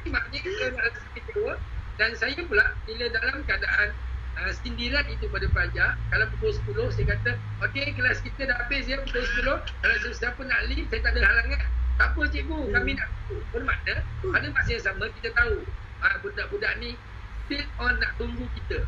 [0.10, 1.54] Maknanya kita nak rasa kecewa.
[1.96, 3.96] Dan saya pula, bila dalam keadaan
[4.40, 6.52] uh, sindiran itu pada pelajar kalau pukul
[6.92, 7.32] 10 saya kata
[7.68, 11.22] okey kelas kita dah habis ya pukul 10 kalau siapa nak leave saya tak ada
[11.28, 11.62] halangan.
[12.00, 13.10] Tak apa cikgu kami nak
[13.54, 15.62] bermakna pada masa yang sama kita tahu
[16.02, 16.98] uh, budak-budak ni
[17.46, 18.88] still on nak tunggu kita.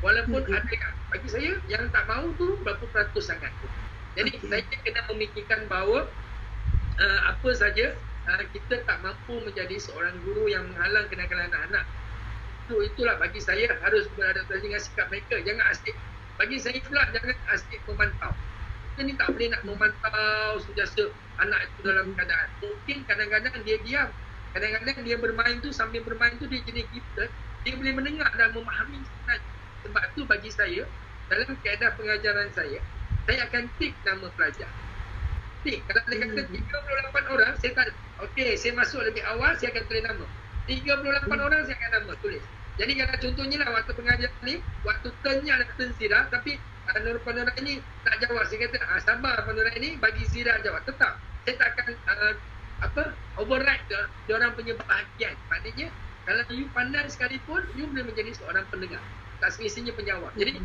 [0.00, 0.56] Walaupun Hmm.
[0.56, 3.68] ada bagi saya yang tak mahu tu berapa peratus sangat tu.
[4.16, 4.48] Jadi Okey.
[4.48, 6.08] saya kena memikirkan bahawa
[6.98, 7.94] uh, apa saja
[8.26, 11.84] uh, kita tak mampu menjadi seorang guru yang menghalang kenakalan anak-anak
[12.70, 15.42] itu itulah bagi saya harus beradaptasi dengan sikap mereka.
[15.42, 15.96] Jangan asyik
[16.38, 18.32] bagi saya pula jangan asyik memantau.
[18.94, 21.10] Kita ni tak boleh nak memantau sentiasa
[21.42, 22.48] anak itu dalam keadaan.
[22.62, 24.08] Mungkin kadang-kadang dia diam.
[24.54, 27.26] Kadang-kadang dia bermain tu sambil bermain tu dia jadi kita
[27.66, 29.50] dia boleh mendengar dan memahami sebenarnya.
[29.82, 30.86] Sebab tu bagi saya
[31.26, 32.78] dalam keadaan pengajaran saya
[33.26, 34.70] saya akan tik nama pelajar.
[35.66, 36.42] Tik kalau dia kata
[37.26, 37.86] 38 orang saya tak
[38.30, 40.26] okey saya masuk lebih awal saya akan tulis nama.
[40.70, 42.44] 38 orang saya akan nama tulis
[42.80, 44.56] jadi kalau contohnya lah waktu pengajaran ni
[44.88, 46.56] waktu turnnya ada turn Zira tapi
[46.88, 48.48] uh, Nur Panura ini tak jawab.
[48.48, 50.88] Saya kata ah, sabar Panura ini bagi Zira jawab.
[50.88, 52.34] Tetap saya tak akan uh,
[52.80, 53.02] apa
[53.36, 55.36] override dia, dia orang punya bahagian.
[55.52, 55.92] Maknanya
[56.24, 59.04] kalau you pandai sekalipun you boleh menjadi seorang pendengar.
[59.44, 60.32] Tak semestinya penjawab.
[60.40, 60.56] Jadi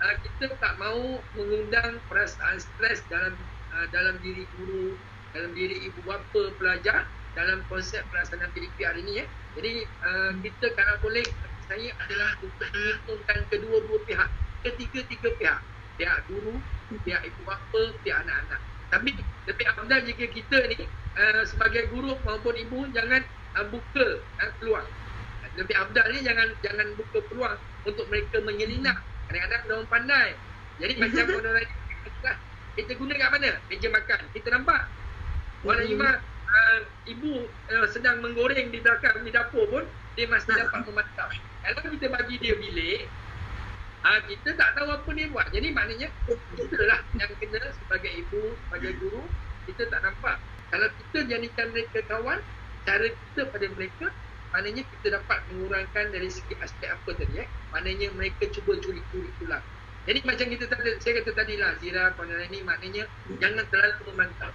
[0.00, 3.36] uh, kita tak mahu mengundang perasaan stres dalam
[3.76, 4.96] uh, dalam diri guru
[5.36, 7.04] dalam diri ibu bapa pelajar
[7.36, 9.26] dalam konsep pelaksanaan PDP hari ini ya.
[9.60, 11.26] Jadi uh, kita kalau boleh
[11.68, 14.28] saya adalah untuk menguntungkan kedua-dua pihak,
[14.64, 15.60] ketiga-tiga pihak,
[16.00, 16.56] pihak guru,
[17.04, 18.60] pihak ibu bapa, pihak anak-anak.
[18.88, 19.10] Tapi
[19.44, 20.88] lebih afdal jika kita ni
[21.20, 23.20] uh, sebagai guru maupun ibu jangan
[23.60, 24.06] uh, buka
[24.40, 24.88] uh, peluang.
[25.60, 28.96] Lebih afdal ni jangan jangan buka peluang untuk mereka menyelinap.
[29.28, 30.28] Kadang-kadang orang pandai.
[30.80, 31.70] Jadi macam orang lain
[32.78, 33.50] kita guna kat mana?
[33.66, 34.20] Meja makan.
[34.32, 34.82] Kita nampak.
[35.66, 35.92] Walau Mhm.
[35.98, 36.10] Ima
[36.48, 39.84] uh, ibu uh, sedang menggoreng di belakang di dapur pun
[40.18, 41.30] dia masih dapat memantau.
[41.62, 43.06] Kalau kita bagi dia bilik
[44.02, 45.46] uh, kita tak tahu apa dia buat.
[45.54, 46.10] Jadi maknanya
[46.58, 49.22] kita lah yang kena sebagai ibu, sebagai guru
[49.70, 50.42] kita tak nampak.
[50.74, 52.42] Kalau kita jadikan mereka kawan,
[52.82, 54.06] cara kita pada mereka
[54.48, 57.48] maknanya kita dapat mengurangkan dari segi aspek apa tadi eh.
[57.70, 59.62] Maknanya mereka cuba curi-curi tulang.
[60.08, 63.04] Jadi macam kita tadi, saya kata tadi lah Zira, Puan ini maknanya
[63.38, 64.50] jangan terlalu memantau.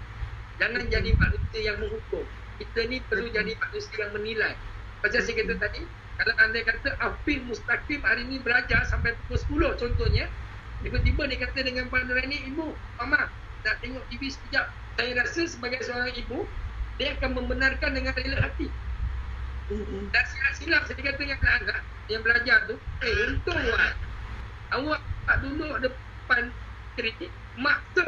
[0.58, 2.26] Jangan jadi manusia yang menghukum.
[2.58, 4.58] Kita ni perlu jadi manusia yang menilai.
[5.04, 5.82] Macam saya kata tadi,
[6.16, 10.26] kalau anda kata Afif Mustaqim hari ni belajar sampai pukul 10 contohnya,
[10.80, 12.72] tiba-tiba dia kata dengan Puan ini, Ibu,
[13.04, 13.28] Mama,
[13.68, 14.72] nak tengok TV sekejap.
[14.96, 16.48] Saya rasa sebagai seorang ibu,
[16.96, 18.72] dia akan membenarkan dengan rela hati.
[20.14, 23.94] Dan silap-silap saya kata dengan anak-anak yang belajar tu, eh untung Wan.
[24.72, 26.44] Awak tak duduk depan
[26.96, 28.06] kredit, mak tu.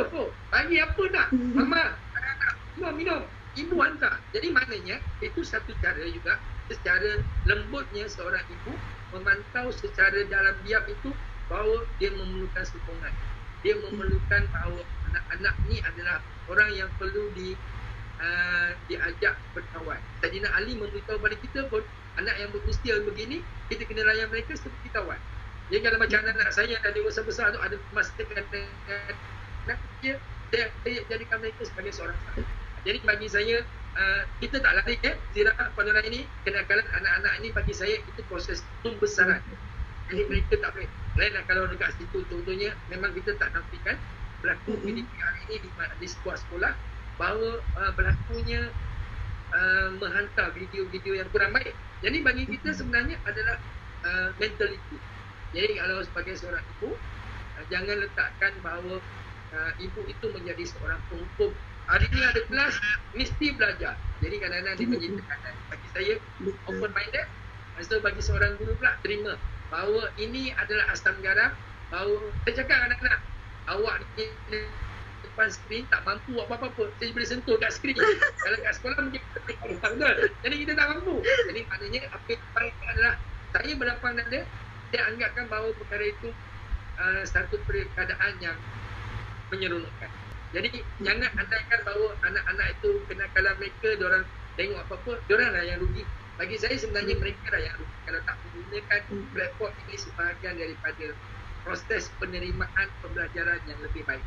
[0.48, 1.28] Bagi apa nak?
[1.34, 3.22] Mama, anak-anak, minum, minum.
[3.56, 4.20] Ibu hantar.
[4.36, 6.36] Jadi maknanya, itu satu cara juga
[6.70, 8.74] secara lembutnya seorang ibu
[9.14, 11.10] memantau secara dalam diam itu
[11.48, 13.14] bahawa dia memerlukan sokongan.
[13.62, 14.82] Dia memerlukan bahawa
[15.14, 17.54] anak-anak ni adalah orang yang perlu di
[18.22, 19.98] uh, diajak berkawan.
[20.22, 21.82] Sayyidina Ali memberitahu pada kita pun
[22.18, 25.18] anak yang berusia begini kita kena layan mereka seperti kawan.
[25.70, 28.46] Jadi kalau macam anak-anak saya dah dewasa besar tu ada masa dengan
[29.66, 30.22] anak kecil
[30.54, 32.65] saya, saya jadikan mereka sebagai seorang sahabat.
[32.86, 33.66] Jadi bagi saya
[33.98, 38.62] uh, kita tak lari eh zirah orang ini kenakalan anak-anak ini bagi saya itu proses
[38.86, 39.42] pembesaran.
[40.14, 40.90] Jadi mereka tak boleh.
[41.18, 43.98] Lainlah kalau dekat situ contohnya memang kita tak nafikan
[44.46, 44.78] berlaku.
[44.86, 46.72] PDP hari ini di, di sebuah sekolah
[47.18, 48.70] bahawa uh, berlakunya
[49.50, 51.74] uh, menghantar video-video yang kurang baik.
[52.06, 53.58] Jadi bagi kita sebenarnya adalah
[54.06, 54.98] uh, mentality.
[55.58, 59.02] Jadi kalau sebagai seorang ibu uh, jangan letakkan bahawa
[59.58, 61.50] uh, ibu itu menjadi seorang penghukum.
[61.86, 62.76] Hari ini ada kelas
[63.14, 63.94] mesti belajar.
[64.18, 65.54] Jadi kadang-kadang dia menjadi tekanan.
[65.70, 66.14] Bagi saya
[66.66, 67.28] open minded.
[67.86, 69.38] So bagi seorang guru pula terima.
[69.70, 71.54] Bahawa ini adalah asam garam.
[71.94, 73.22] Bahawa saya cakap anak-anak
[73.70, 74.26] awak ni
[75.26, 76.90] depan skrin tak mampu buat apa-apa.
[76.98, 77.94] Saya boleh sentuh kat skrin.
[78.44, 80.16] Kalau kat sekolah mungkin betul?
[80.42, 81.22] Jadi kita tak mampu.
[81.22, 83.14] Jadi maknanya apa yang baik adalah
[83.54, 84.42] saya berlapang dada
[84.90, 86.30] saya anggapkan bahawa perkara itu
[86.98, 88.58] uh, satu keadaan yang
[89.54, 90.25] menyeronokkan
[90.56, 90.70] jadi
[91.04, 94.26] jangan andaikan bahawa anak-anak itu kenakalan mereka diorang
[94.56, 96.08] tengok apa-apa diorang lah yang rugi
[96.40, 99.02] bagi saya sebenarnya mereka lah yang rugi kalau tak menggunakan
[99.36, 101.06] platform ini sebahagian daripada
[101.66, 104.22] proses penerimaan pembelajaran yang lebih baik.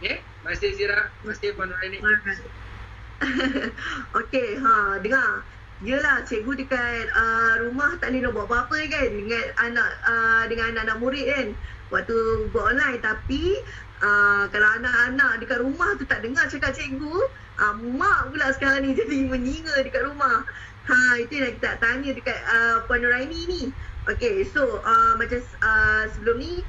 [0.00, 1.98] Ya, Terima kasih Zira, terima kasih Puan Nuraini.
[4.22, 5.44] Okey, ha, dengar.
[5.78, 10.74] Yelah, cikgu dekat uh, rumah tak boleh nak buat apa-apa kan dengan anak uh, dengan
[10.74, 11.48] anak-anak murid kan.
[11.94, 12.18] Waktu
[12.50, 13.62] buat online tapi
[14.02, 17.16] uh, kalau anak-anak dekat rumah tu tak dengar cakap cikgu,
[17.58, 20.46] uh, mak pula sekarang ni jadi menyinga dekat rumah.
[20.88, 23.62] Ha, itu yang kita tanya dekat uh, Puan Nuraini ni.
[24.08, 26.64] Okay, so uh, macam uh, sebelum ni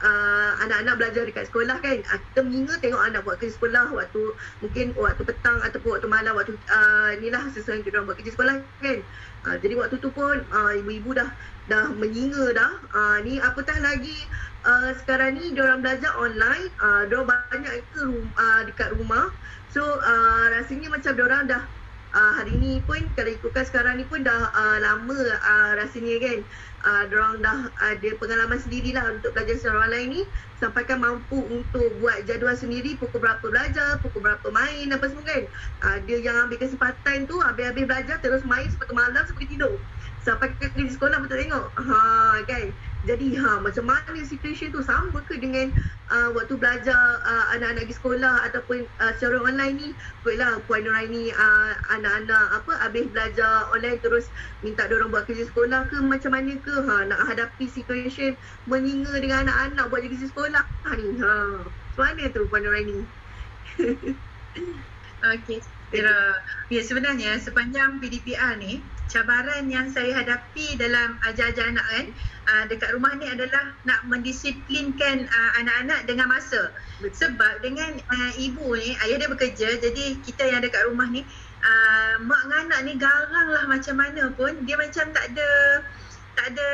[0.00, 4.22] uh, anak-anak belajar dekat sekolah kan uh, kita mengingat tengok anak buat kerja sekolah waktu
[4.64, 8.54] mungkin waktu petang ataupun waktu malam waktu uh, inilah sesuai yang kita buat kerja sekolah
[8.80, 8.98] kan
[9.46, 11.28] uh, jadi waktu tu pun uh, ibu-ibu dah
[11.68, 14.16] dah menyinga dah uh, ni apatah lagi
[14.64, 16.68] uh, sekarang ni orang belajar online.
[16.80, 18.02] Uh, diorang banyak ke
[18.36, 19.32] uh, dekat rumah.
[19.70, 21.62] So uh, rasanya macam orang dah
[22.10, 26.38] uh, hari ni pun kalau ikutkan sekarang ni pun dah uh, lama uh, rasanya kan.
[26.80, 30.22] Uh, diorang dah ada pengalaman sendirilah untuk belajar secara online ni.
[30.60, 35.44] Sampaikan mampu untuk buat jadual sendiri pukul berapa belajar, pukul berapa main apa semua kan.
[35.84, 39.76] Uh, dia yang ambil kesempatan tu habis-habis belajar terus main sampai malam sampai tidur.
[40.20, 41.68] Sampai ke sekolah betul tengok.
[41.80, 42.68] Ha kan
[43.00, 44.84] jadi ha macam mana situasi tu?
[44.84, 45.72] Sama ke dengan
[46.12, 49.88] uh, waktu belajar uh, anak-anak di sekolah ataupun uh, secara online ni?
[50.20, 54.28] Baiklah puan Nuraini uh, anak-anak apa habis belajar online terus
[54.60, 55.96] minta orang buat kerja sekolah ke?
[56.04, 56.74] Macam mana ke?
[56.76, 58.36] Ha nak hadapi situasi
[58.68, 61.08] menyinga dengan anak-anak buat kerja sekolah ha ni?
[61.24, 61.32] Ha
[61.96, 63.00] macam mana tu puan Nuraini?
[65.20, 65.60] Okey,
[66.72, 68.80] ya sebenarnya sepanjang PDPR ni
[69.10, 72.06] cabaran yang saya hadapi dalam ajar-ajar anak kan
[72.46, 76.70] uh, dekat rumah ni adalah nak mendisiplinkan uh, anak-anak dengan masa.
[77.02, 81.26] Sebab dengan uh, ibu ni ayah dia bekerja jadi kita yang dekat rumah ni
[81.66, 85.50] uh, mak dengan anak ni garang lah macam mana pun dia macam tak ada
[86.38, 86.68] tak ada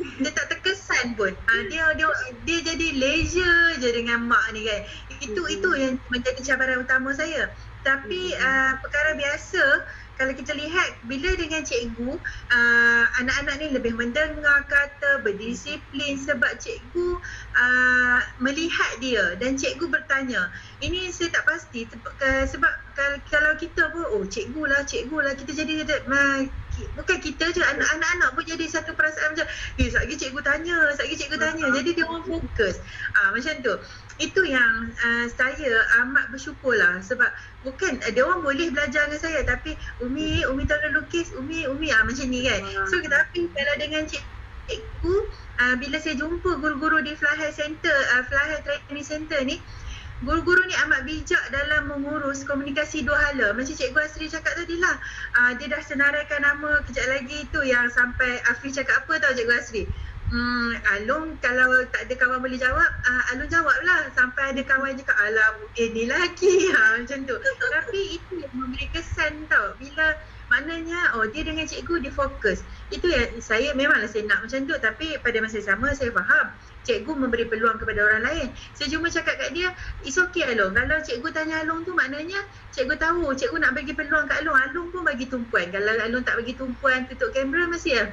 [0.00, 1.36] dia tak terkesan pun.
[1.36, 2.08] Uh, dia dia
[2.48, 4.80] dia jadi leisure je dengan mak ni kan.
[5.20, 7.52] Itu itu yang menjadi cabaran utama saya.
[7.84, 9.64] Tapi uh, perkara biasa
[10.20, 12.12] kalau kita lihat bila dengan cikgu
[12.52, 17.16] uh, anak-anak ni lebih mendengar kata berdisiplin sebab cikgu
[17.56, 19.40] uh, melihat dia.
[19.40, 20.52] Dan cikgu bertanya
[20.84, 21.88] ini saya tak pasti
[22.20, 22.72] sebab
[23.32, 25.88] kalau kita pun oh cikgu lah cikgu lah kita jadi
[26.96, 29.46] bukan kita je anak-anak pun jadi satu perasaan macam
[29.78, 31.66] eh sekejap cikgu tanya sekejap cikgu tanya.
[31.74, 32.80] Jadi dia orang fokus.
[33.16, 33.74] Ah macam tu.
[34.20, 35.72] Itu yang uh, saya
[36.04, 37.28] amat bersyukur lah sebab
[37.64, 41.88] bukan uh, dia orang boleh belajar dengan saya tapi Umi Umi tolong lukis Umi Umi
[41.92, 42.60] ah macam ni kan.
[42.88, 45.14] So tapi kalau dengan cikgu
[45.60, 49.56] uh, bila saya jumpa guru-guru di Fly High Center uh, Fly High Training Center ni
[50.20, 53.56] Guru-guru ni amat bijak dalam mengurus komunikasi dua hala.
[53.56, 55.00] Macam Cikgu Asri cakap tadi lah.
[55.32, 59.54] Uh, dia dah senaraikan nama kejap lagi tu yang sampai Afri cakap apa tau Cikgu
[59.56, 59.82] Asri.
[60.28, 64.12] Hmm, Alung kalau tak ada kawan boleh jawab, uh, Alung jawab lah.
[64.12, 66.68] Sampai ada kawan cakap, alam eh ni lelaki.
[66.76, 67.36] Ha, macam tu.
[67.40, 69.72] Tapi itu yang memberi kesan tau.
[69.80, 70.20] Bila
[70.52, 72.60] maknanya oh dia dengan cikgu dia fokus.
[72.92, 74.76] Itu yang saya memanglah saya nak macam tu.
[74.76, 76.52] Tapi pada masa sama saya faham
[76.84, 78.48] cikgu memberi peluang kepada orang lain.
[78.72, 79.68] Saya cuma cakap kat dia,
[80.04, 80.72] it's okay Along.
[80.72, 82.40] Kalau cikgu tanya Along tu maknanya
[82.72, 84.56] cikgu tahu cikgu nak bagi peluang kat Along.
[84.70, 85.68] Along pun bagi tumpuan.
[85.68, 88.04] Kalau Along tak bagi tumpuan tutup kamera mesti ya.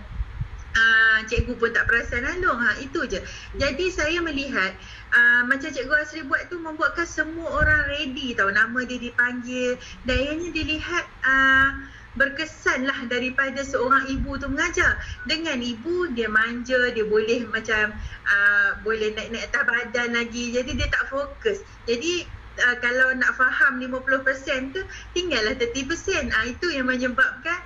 [0.77, 2.59] Uh, cikgu pun tak perasan Along.
[2.61, 3.23] Ha, itu je.
[3.57, 4.75] Jadi saya melihat
[5.15, 8.51] uh, macam cikgu Asri buat tu membuatkan semua orang ready tau.
[8.51, 9.79] Nama dia dipanggil.
[10.05, 11.69] Dan ianya dilihat uh,
[12.15, 14.97] berkesan lah daripada seorang ibu tu mengajar.
[15.27, 17.91] Dengan ibu dia manja, dia boleh macam
[18.25, 20.55] uh, boleh naik-naik atas badan lagi.
[20.55, 21.61] Jadi dia tak fokus.
[21.89, 22.23] Jadi
[22.63, 24.81] uh, kalau nak faham 50% tu
[25.11, 26.31] tinggallah 30%.
[26.31, 27.59] Uh, itu yang menyebabkan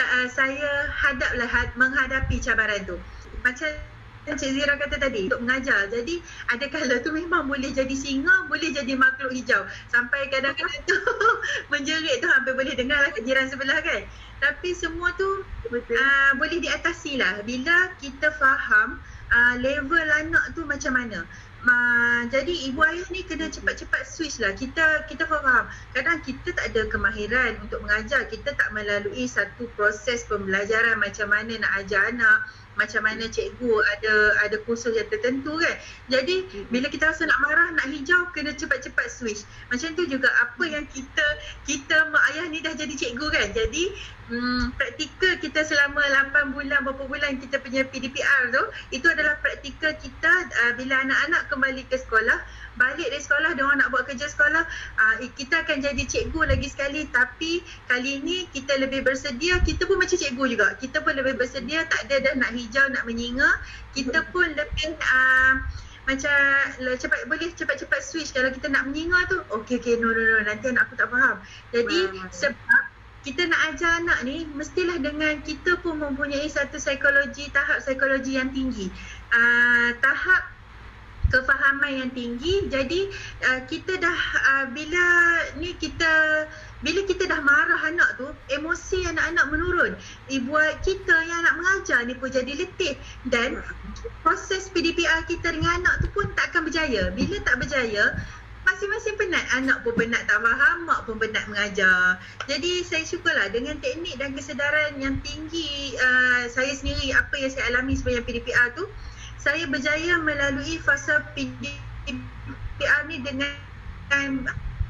[0.00, 2.96] uh, saya hadaplah menghadapi cabaran tu.
[3.44, 3.91] Macam
[4.22, 5.90] Encik Zira kata tadi untuk mengajar.
[5.90, 9.66] Jadi ada kala tu memang boleh jadi singa, boleh jadi makhluk hijau.
[9.90, 10.94] Sampai kadang-kadang tu
[11.74, 14.06] menjerit tu hampir boleh dengar lah jiran sebelah kan.
[14.38, 20.94] Tapi semua tu uh, boleh diatasi lah bila kita faham uh, level anak tu macam
[20.94, 21.26] mana.
[21.62, 24.54] Uh, jadi ibu ayah ni kena cepat-cepat switch lah.
[24.54, 25.66] Kita kita faham.
[25.94, 28.26] Kadang kita tak ada kemahiran untuk mengajar.
[28.30, 34.14] Kita tak melalui satu proses pembelajaran macam mana nak ajar anak macam mana cikgu ada
[34.48, 35.76] ada kursus yang tertentu kan.
[36.08, 39.44] Jadi bila kita rasa nak marah, nak hijau kena cepat-cepat switch.
[39.68, 41.26] Macam tu juga apa yang kita
[41.68, 43.48] kita mak ayah ni dah jadi cikgu kan.
[43.52, 43.84] Jadi
[44.32, 46.00] hmm, praktikal kita selama
[46.32, 48.62] 8 bulan berapa bulan kita punya PDPR tu
[48.94, 52.38] itu adalah praktikal kita uh, bila anak-anak kembali ke sekolah
[52.76, 54.64] balik dari sekolah dia orang nak buat kerja sekolah
[54.96, 57.04] uh, kita akan jadi cikgu lagi sekali.
[57.08, 60.68] Tapi kali ini kita lebih bersedia kita pun macam cikgu juga.
[60.80, 63.50] Kita pun lebih bersedia tak ada dah nak hijau nak menyinga.
[63.92, 65.54] Kita pun lebih uh,
[66.02, 66.34] macam
[66.98, 68.34] cepat boleh cepat-cepat switch.
[68.34, 71.38] Kalau kita nak menyinga tu okey okey no no no nanti anak aku tak faham.
[71.70, 72.00] Jadi
[72.34, 72.82] sebab
[73.22, 78.50] kita nak ajar anak ni mestilah dengan kita pun mempunyai satu psikologi tahap psikologi yang
[78.50, 78.90] tinggi.
[79.30, 80.42] Uh, tahap
[81.30, 82.66] kefahaman yang tinggi.
[82.66, 83.06] Jadi
[83.46, 84.18] uh, kita dah
[84.48, 85.04] uh, bila
[85.60, 86.10] ni kita
[86.82, 89.92] bila kita dah marah anak tu emosi anak-anak menurun.
[90.50, 92.98] Buat kita yang nak mengajar ni pun jadi letih.
[93.30, 93.62] Dan
[94.26, 97.14] proses PDPR kita dengan anak tu pun tak akan berjaya.
[97.14, 98.18] Bila tak berjaya
[98.62, 99.44] masing-masing penat.
[99.54, 102.18] Anak pun penat tak faham mak pun penat mengajar.
[102.46, 107.74] Jadi saya syukurlah dengan teknik dan kesedaran yang tinggi uh, saya sendiri apa yang saya
[107.74, 108.86] alami sebagai PDPR tu
[109.42, 113.50] saya berjaya melalui fasa PDPR ni dengan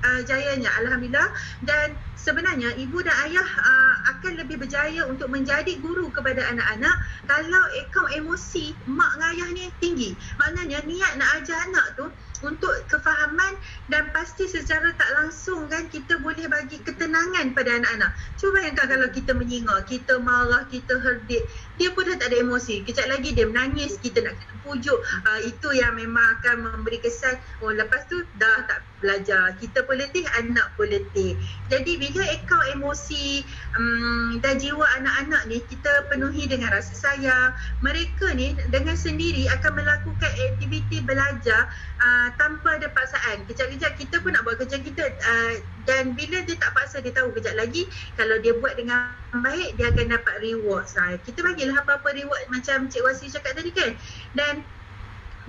[0.02, 1.30] uh, jayanya alhamdulillah
[1.66, 6.96] dan sebenarnya ibu dan ayah uh, akan lebih berjaya untuk menjadi guru kepada anak-anak
[7.26, 12.06] kalau akaun emosi mak dan ayah ni tinggi maknanya niat nak ajar anak tu
[12.42, 13.54] untuk kefahaman
[13.88, 18.10] dan pasti secara tak langsung kan kita boleh bagi ketenangan pada anak-anak.
[18.36, 21.46] Cuba bayangkan kalau kita menyingar, kita marah, kita herdik,
[21.78, 22.82] dia pun dah tak ada emosi.
[22.82, 24.34] Kejap lagi dia menangis, kita nak
[24.64, 24.98] pujuk.
[25.26, 29.54] Uh, itu yang memang akan memberi kesan, oh lepas tu dah tak belajar.
[29.58, 31.34] Kita pun letih, anak pun letih.
[31.68, 33.42] Jadi bila ekau emosi
[33.74, 37.50] um, dan jiwa anak-anak ni kita penuhi dengan rasa sayang,
[37.82, 43.42] mereka ni dengan sendiri akan melakukan aktiviti belajar uh, tanpa ada paksaan.
[43.50, 45.54] Kejap-kejap kita pun nak buat kerja kita uh,
[45.84, 49.88] dan bila dia tak paksa dia tahu kejap lagi kalau dia buat dengan baik dia
[49.88, 50.84] akan dapat reward.
[50.92, 53.96] Uh, kita bagilah apa-apa reward macam Cik Wasi cakap tadi kan.
[54.36, 54.60] Dan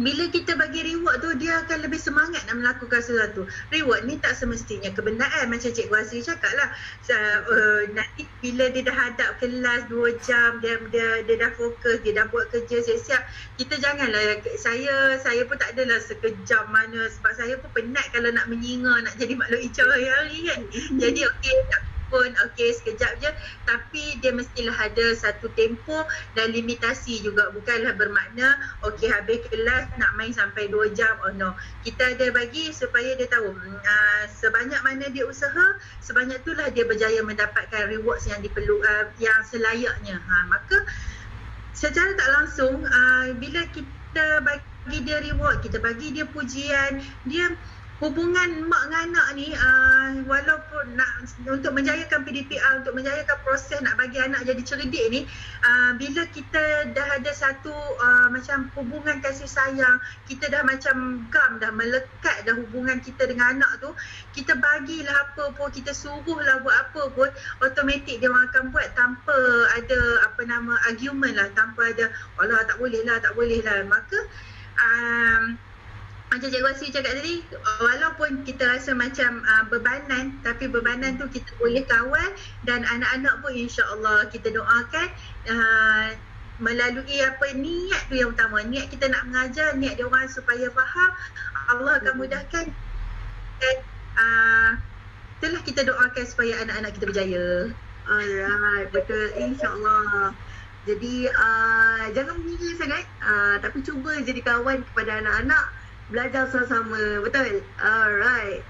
[0.01, 4.33] bila kita bagi reward tu dia akan lebih semangat nak melakukan sesuatu reward ni tak
[4.33, 6.73] semestinya kebenaran macam Cikgu Asri cakap lah
[7.13, 12.17] uh, nanti bila dia dah hadap kelas 2 jam dia, dia, dia dah fokus dia
[12.17, 13.21] dah buat kerja siap-siap
[13.61, 18.49] kita janganlah saya saya pun tak adalah sekejam mana sebab saya pun penat kalau nak
[18.49, 20.61] menyinga nak jadi makhluk hijau hari-hari kan
[21.05, 21.57] jadi okey
[22.13, 23.29] pun okey sekejap je.
[23.65, 26.05] Tapi dia mestilah ada satu tempoh
[26.37, 27.49] dan limitasi juga.
[27.49, 28.53] Bukanlah bermakna
[28.85, 31.17] okey habis kelas nak main sampai 2 jam.
[31.25, 31.57] Oh no.
[31.81, 35.73] Kita ada bagi supaya dia tahu uh, sebanyak mana dia usaha
[36.05, 40.21] sebanyak itulah dia berjaya mendapatkan rewards yang diperlu uh, yang selayaknya.
[40.21, 40.85] Ha maka
[41.73, 47.49] secara tak langsung uh, bila kita bagi dia reward kita bagi dia pujian dia
[48.03, 53.95] hubungan mak dengan anak ni uh, walaupun nak untuk menjayakan PDPR untuk menjayakan proses nak
[53.95, 55.23] bagi anak jadi cerdik ni
[55.63, 57.71] uh, bila kita dah ada satu
[58.03, 63.55] uh, macam hubungan kasih sayang kita dah macam gam dah melekat dah hubungan kita dengan
[63.55, 63.95] anak tu
[64.35, 67.31] kita bagilah apa pun kita suruhlah buat apa pun
[67.63, 69.37] automatik dia orang akan buat tanpa
[69.79, 73.87] ada apa nama argument lah tanpa ada Allah tak boleh lah tak boleh lah.
[73.87, 74.19] Maka
[74.75, 75.55] um,
[76.33, 77.45] macam Cikgu Asri cakap tadi,
[77.77, 82.29] walaupun kita rasa macam uh, bebanan, tapi bebanan tu kita boleh kawal
[82.65, 85.07] dan anak-anak pun insya-Allah kita doakan
[85.45, 86.07] uh,
[86.57, 88.65] melalui apa niat tu yang utama.
[88.65, 91.11] Niat kita nak mengajar, niat dia orang supaya faham,
[91.69, 92.65] Allah akan mudahkan
[93.61, 93.75] dan
[94.17, 94.69] uh,
[95.37, 97.47] itulah kita doakan supaya anak-anak kita berjaya.
[98.09, 100.33] Alright, betul insya-Allah.
[100.83, 105.82] Jadi uh, jangan mengira sangat uh, tapi cuba jadi kawan kepada anak-anak
[106.13, 107.25] belajar sama-sama.
[107.25, 107.65] Betul?
[107.81, 108.61] Alright.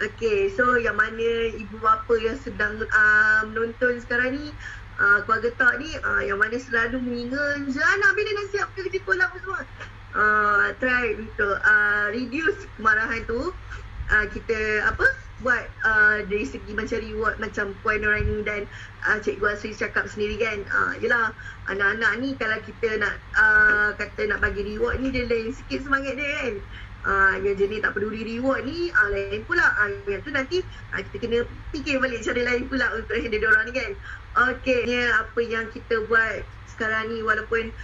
[0.00, 4.48] Okay, so yang mana ibu bapa yang sedang uh, menonton sekarang ni,
[4.96, 9.28] uh, keluarga tak ni, uh, yang mana selalu mengingat, anak bila nak siap kerja sekolah
[9.28, 9.60] apa semua.
[10.10, 13.52] Uh, try untuk uh, reduce kemarahan tu.
[14.08, 15.06] Uh, kita apa
[15.40, 18.68] buat uh, dari segi macam reward macam Puan Nurani dan
[19.08, 21.32] uh, Cikgu Asri cakap sendiri kan uh, yelah
[21.70, 26.20] anak-anak ni kalau kita nak uh, kata nak bagi reward ni dia lain sikit semangat
[26.20, 26.54] dia kan
[27.04, 29.66] uh, yang jenis tak peduli reward ni uh, lain pula.
[29.80, 30.58] Uh, yang tu nanti
[30.92, 31.38] uh, kita kena
[31.72, 33.90] fikir balik cara lain pula untuk handle orang ni kan?
[34.30, 37.74] Okay, ni apa yang kita buat sekarang ni walaupun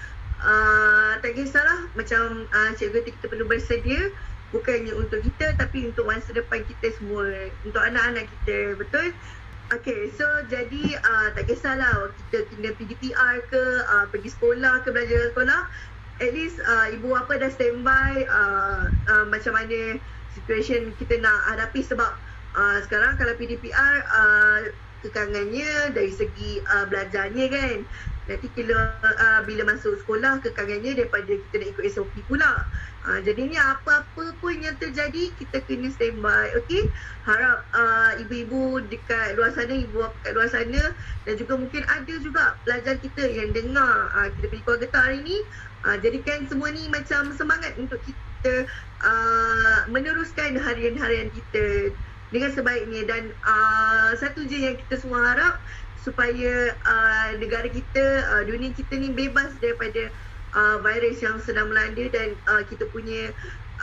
[0.41, 4.15] uh, tak kisahlah macam uh, cikgu kita perlu bersedia
[4.55, 9.11] bukannya untuk kita tapi untuk masa depan kita semua untuk anak-anak kita betul?
[9.67, 15.35] Okay, so jadi uh, tak kisahlah kita kena PR ke, uh, pergi sekolah ke, belajar
[15.35, 15.67] sekolah
[16.21, 20.01] at least uh, ibu bapa dah standby uh, uh, macam mana
[20.33, 22.11] situation kita nak hadapi sebab
[22.57, 24.61] uh, sekarang kalau PDPR uh,
[25.05, 27.77] kekangannya dari segi uh, belajarnya kan
[28.27, 32.67] nanti bila uh, bila masuk sekolah kekangannya daripada kita nak ikut SOP pula
[33.07, 36.91] uh, jadinya apa-apa pun yang terjadi kita kena standby okey?
[37.23, 40.83] Harap uh, ibu-ibu dekat luar sana ibu bapa kat luar sana
[41.25, 45.39] dan juga mungkin ada juga pelajar kita yang dengar uh, kita pergi keluarga hari ni.
[45.87, 48.67] Uh, jadikan semua ni macam semangat untuk kita
[49.07, 51.95] uh, meneruskan harian-harian kita
[52.35, 53.07] dengan sebaiknya.
[53.07, 55.55] Dan uh, satu je yang kita semua harap
[56.03, 58.05] supaya uh, negara kita,
[58.35, 60.11] uh, dunia kita ni bebas daripada
[60.57, 63.31] uh, virus yang sedang melanda dan uh, kita punya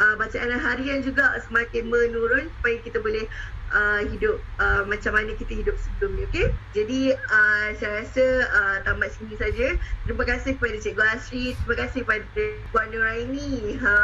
[0.01, 3.25] uh, bacaan harian juga semakin menurun supaya kita boleh
[3.73, 8.77] uh, hidup uh, macam mana kita hidup sebelum ni okey jadi uh, saya rasa uh,
[8.85, 12.43] tamat sini saja terima kasih kepada Cikgu Asri terima kasih kepada
[12.73, 13.95] Puan Nuraini ha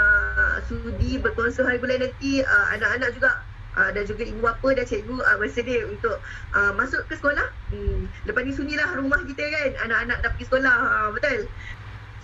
[0.69, 3.31] sudi berkongsi hari bulan nanti uh, anak-anak juga
[3.77, 6.17] Uh, dan juga ibu bapa dan cikgu uh, bersedia untuk
[6.57, 7.53] uh, masuk ke sekolah.
[7.69, 8.09] Hmm.
[8.25, 9.71] Lepas ni sunyilah rumah kita kan.
[9.85, 10.73] Anak-anak dah pergi sekolah.
[10.73, 11.45] Uh, betul?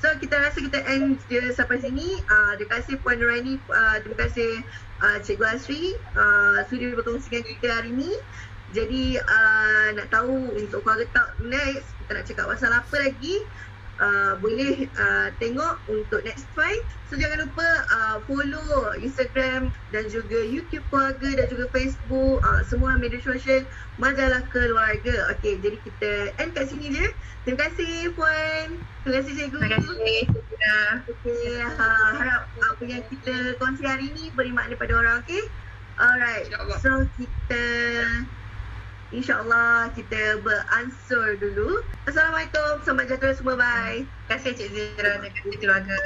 [0.03, 2.19] So kita rasa kita end dia sampai sini.
[2.27, 3.57] Uh, terima kasih Puan Nuraini.
[3.71, 4.51] Uh, terima kasih
[5.01, 5.95] uh, Cikgu Asri.
[6.13, 8.11] Uh, sudi berkongsi dengan kita hari ni.
[8.75, 11.87] Jadi uh, nak tahu untuk keluarga tak next.
[12.03, 13.35] Kita nak cakap pasal apa lagi
[13.99, 16.81] uh, boleh uh, tengok untuk next fight.
[17.07, 22.97] So jangan lupa uh, follow Instagram dan juga YouTube keluarga dan juga Facebook, uh, semua
[22.97, 23.63] media sosial
[24.01, 25.35] majalah keluarga.
[25.37, 27.05] Okey, jadi kita end kat sini je.
[27.45, 28.81] Terima kasih Puan.
[29.05, 29.57] Terima kasih Cikgu.
[29.61, 30.21] Terima kasih.
[31.05, 35.45] Okey, uh, harap apa yang kita kongsi hari ni beri makna pada orang, okey?
[35.95, 36.51] Alright.
[36.83, 37.63] So kita
[39.13, 41.85] InsyaAllah kita beransur dulu.
[42.09, 42.81] Assalamualaikum.
[42.81, 43.55] Selamat jaga semua.
[43.59, 44.09] Bye.
[44.25, 45.13] Terima kasih Cik Zira.
[45.21, 45.99] Kasih keluarga.